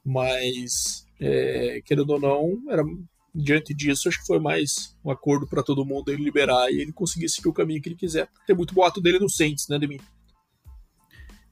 [0.04, 2.82] Mas, é, querendo ou não, era,
[3.34, 6.92] diante disso, acho que foi mais um acordo para todo mundo ele liberar e ele
[6.92, 8.28] conseguir seguir o caminho que ele quiser.
[8.46, 9.98] Tem muito boato dele no Saints, né, Demi?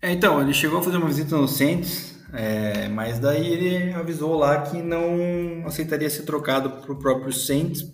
[0.05, 4.37] É, então, ele chegou a fazer uma visita no Saints, é, mas daí ele avisou
[4.37, 7.91] lá que não aceitaria ser trocado para o próprio Saints.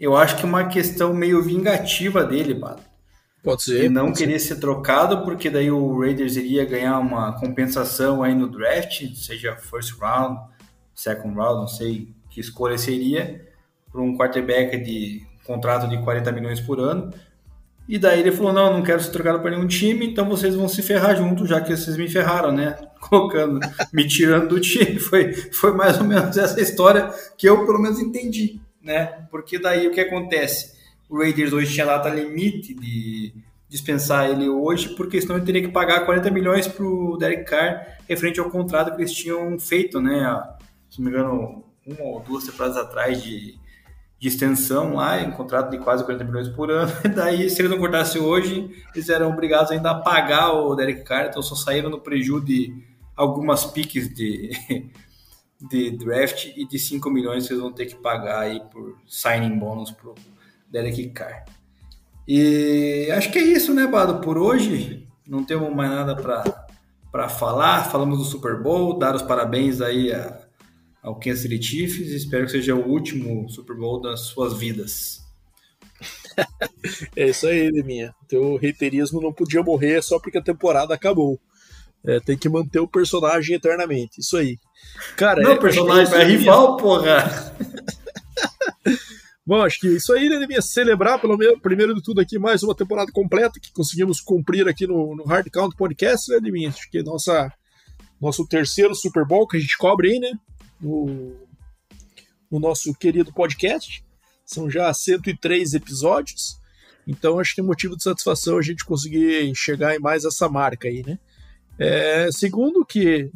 [0.00, 2.82] Eu acho que é uma questão meio vingativa dele, Bato.
[3.44, 3.84] Pode ser.
[3.84, 4.54] E não pode queria ser.
[4.54, 10.00] ser trocado, porque daí o Raiders iria ganhar uma compensação aí no draft, seja first
[10.00, 10.36] round,
[10.92, 13.48] second round, não sei que escolha seria,
[13.92, 17.14] para um quarterback de contrato de 40 milhões por ano.
[17.88, 20.68] E daí ele falou: não, não quero ser trocado para nenhum time, então vocês vão
[20.68, 22.78] se ferrar junto, já que vocês me ferraram, né?
[23.00, 23.60] Colocando,
[23.92, 24.98] me tirando do time.
[25.00, 29.26] Foi, foi mais ou menos essa história que eu pelo menos entendi, né?
[29.30, 30.78] Porque daí o que acontece?
[31.08, 33.32] O Raiders hoje tinha data limite de
[33.68, 37.98] dispensar ele hoje, porque senão ele teria que pagar 40 milhões para o Derek Carr
[38.08, 40.20] referente ao contrato que eles tinham feito, né?
[40.90, 43.58] Se não me engano, uma ou duas temporadas atrás de
[44.20, 46.92] de extensão lá, em contrato de quase 40 milhões por ano.
[47.16, 51.28] Daí, se eles não cortassem hoje, eles eram obrigados ainda a pagar o Derek Carr,
[51.28, 52.84] então só saíram no prejuízo de
[53.16, 54.50] algumas piques de,
[55.70, 59.90] de draft e de 5 milhões eles vão ter que pagar aí por signing bônus
[59.90, 60.14] pro
[60.70, 61.46] Derek Carr.
[62.28, 64.20] E acho que é isso, né, Bado?
[64.20, 66.14] Por hoje, não temos mais nada
[67.10, 67.84] para falar.
[67.84, 70.38] Falamos do Super Bowl, dar os parabéns aí a
[71.02, 72.08] ao Kansas City Chiefs.
[72.12, 75.20] Espero que seja o último Super Bowl das suas vidas.
[77.16, 78.14] é isso aí, Deminha.
[78.28, 81.38] Teu reiterismo não podia morrer só porque a temporada acabou.
[82.04, 84.20] É, tem que manter o personagem eternamente.
[84.20, 84.58] Isso aí.
[85.16, 87.54] Cara, não, é, personagem é, é rival, porra.
[89.46, 90.46] Bom, acho que isso aí, né?
[90.60, 94.86] Celebrar, pelo menos, primeiro de tudo aqui, mais uma temporada completa que conseguimos cumprir aqui
[94.86, 96.68] no, no Hard Count Podcast, né, Deminha?
[96.68, 97.52] Acho que é nossa,
[98.20, 100.32] nosso terceiro Super Bowl que a gente cobre aí, né?
[100.80, 101.36] No,
[102.50, 104.04] no nosso querido podcast.
[104.44, 106.58] São já 103 episódios.
[107.06, 110.88] Então acho que é motivo de satisfação a gente conseguir chegar em mais essa marca
[110.88, 111.18] aí, né?
[111.78, 113.30] É, segundo que,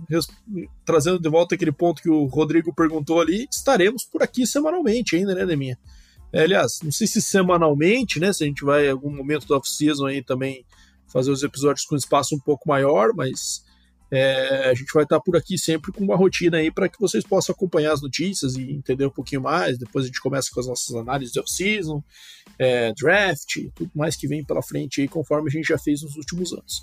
[0.85, 5.35] trazendo de volta aquele ponto que o Rodrigo perguntou ali, estaremos por aqui semanalmente ainda,
[5.35, 5.79] né, Deminha?
[6.31, 9.57] É, aliás, não sei se semanalmente, né, se a gente vai em algum momento do
[9.57, 10.63] off-season aí também
[11.07, 13.65] fazer os episódios com espaço um pouco maior, mas
[14.11, 17.25] é, a gente vai estar por aqui sempre com uma rotina aí para que vocês
[17.25, 19.79] possam acompanhar as notícias e entender um pouquinho mais.
[19.79, 22.03] Depois a gente começa com as nossas análises de off-season,
[22.59, 26.17] é, draft, tudo mais que vem pela frente aí, conforme a gente já fez nos
[26.17, 26.83] últimos anos.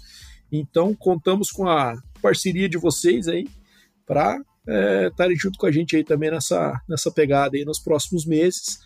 [0.51, 3.47] Então, contamos com a parceria de vocês aí
[4.05, 8.25] para é, estarem junto com a gente aí também nessa, nessa pegada aí nos próximos
[8.25, 8.79] meses.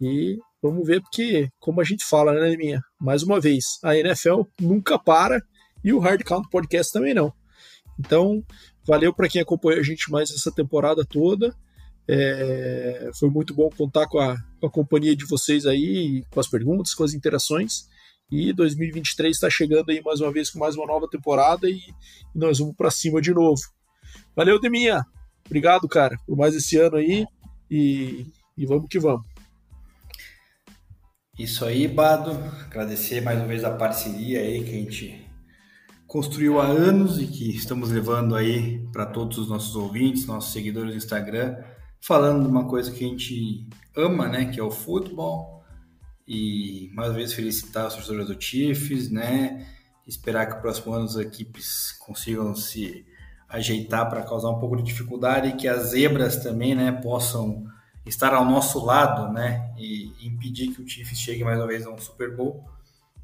[0.00, 2.80] E vamos ver, porque, como a gente fala, né, minha?
[2.98, 5.42] Mais uma vez, a NFL nunca para
[5.84, 7.39] e o Hard Count Podcast também não.
[8.00, 8.42] Então,
[8.86, 11.54] valeu para quem acompanhou a gente mais essa temporada toda.
[12.08, 16.48] É, foi muito bom contar com a, com a, companhia de vocês aí, com as
[16.48, 17.88] perguntas, com as interações.
[18.32, 22.38] E 2023 está chegando aí mais uma vez com mais uma nova temporada e, e
[22.38, 23.60] nós vamos para cima de novo.
[24.34, 25.04] Valeu, Deminha.
[25.44, 27.26] Obrigado, cara, por mais esse ano aí
[27.70, 28.26] e,
[28.56, 29.26] e vamos que vamos.
[31.38, 32.30] Isso aí, Bado.
[32.64, 35.29] Agradecer mais uma vez a parceria aí que a gente
[36.10, 40.90] construiu há anos e que estamos levando aí para todos os nossos ouvintes, nossos seguidores
[40.90, 41.56] do Instagram,
[42.00, 43.64] falando de uma coisa que a gente
[43.96, 45.62] ama, né, que é o futebol.
[46.26, 49.64] E mais uma vez felicitar os torcedores do Chiefs, né?
[50.04, 53.06] Esperar que no próximo ano as equipes consigam se
[53.48, 57.68] ajeitar para causar um pouco de dificuldade e que as zebras também, né, possam
[58.04, 61.90] estar ao nosso lado, né, e impedir que o Chiefs chegue mais uma vez a
[61.90, 62.68] um Super Bowl.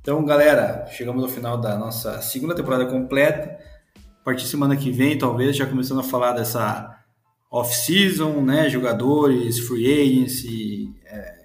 [0.06, 3.58] Então, galera, chegamos ao final da nossa segunda temporada completa.
[4.20, 6.96] A partir de semana que vem, talvez, já começando a falar dessa
[7.50, 8.70] off-season, né?
[8.70, 11.38] Jogadores, free agency, é,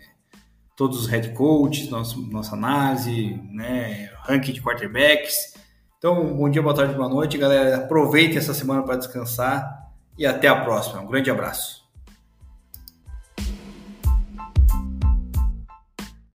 [0.77, 4.11] todos os head coaches, nosso, nossa análise, né?
[4.25, 5.55] Ranking de quarterbacks.
[5.97, 7.77] Então, bom dia, boa tarde, boa noite, galera.
[7.77, 11.01] Aproveitem essa semana para descansar e até a próxima.
[11.01, 11.80] Um grande abraço.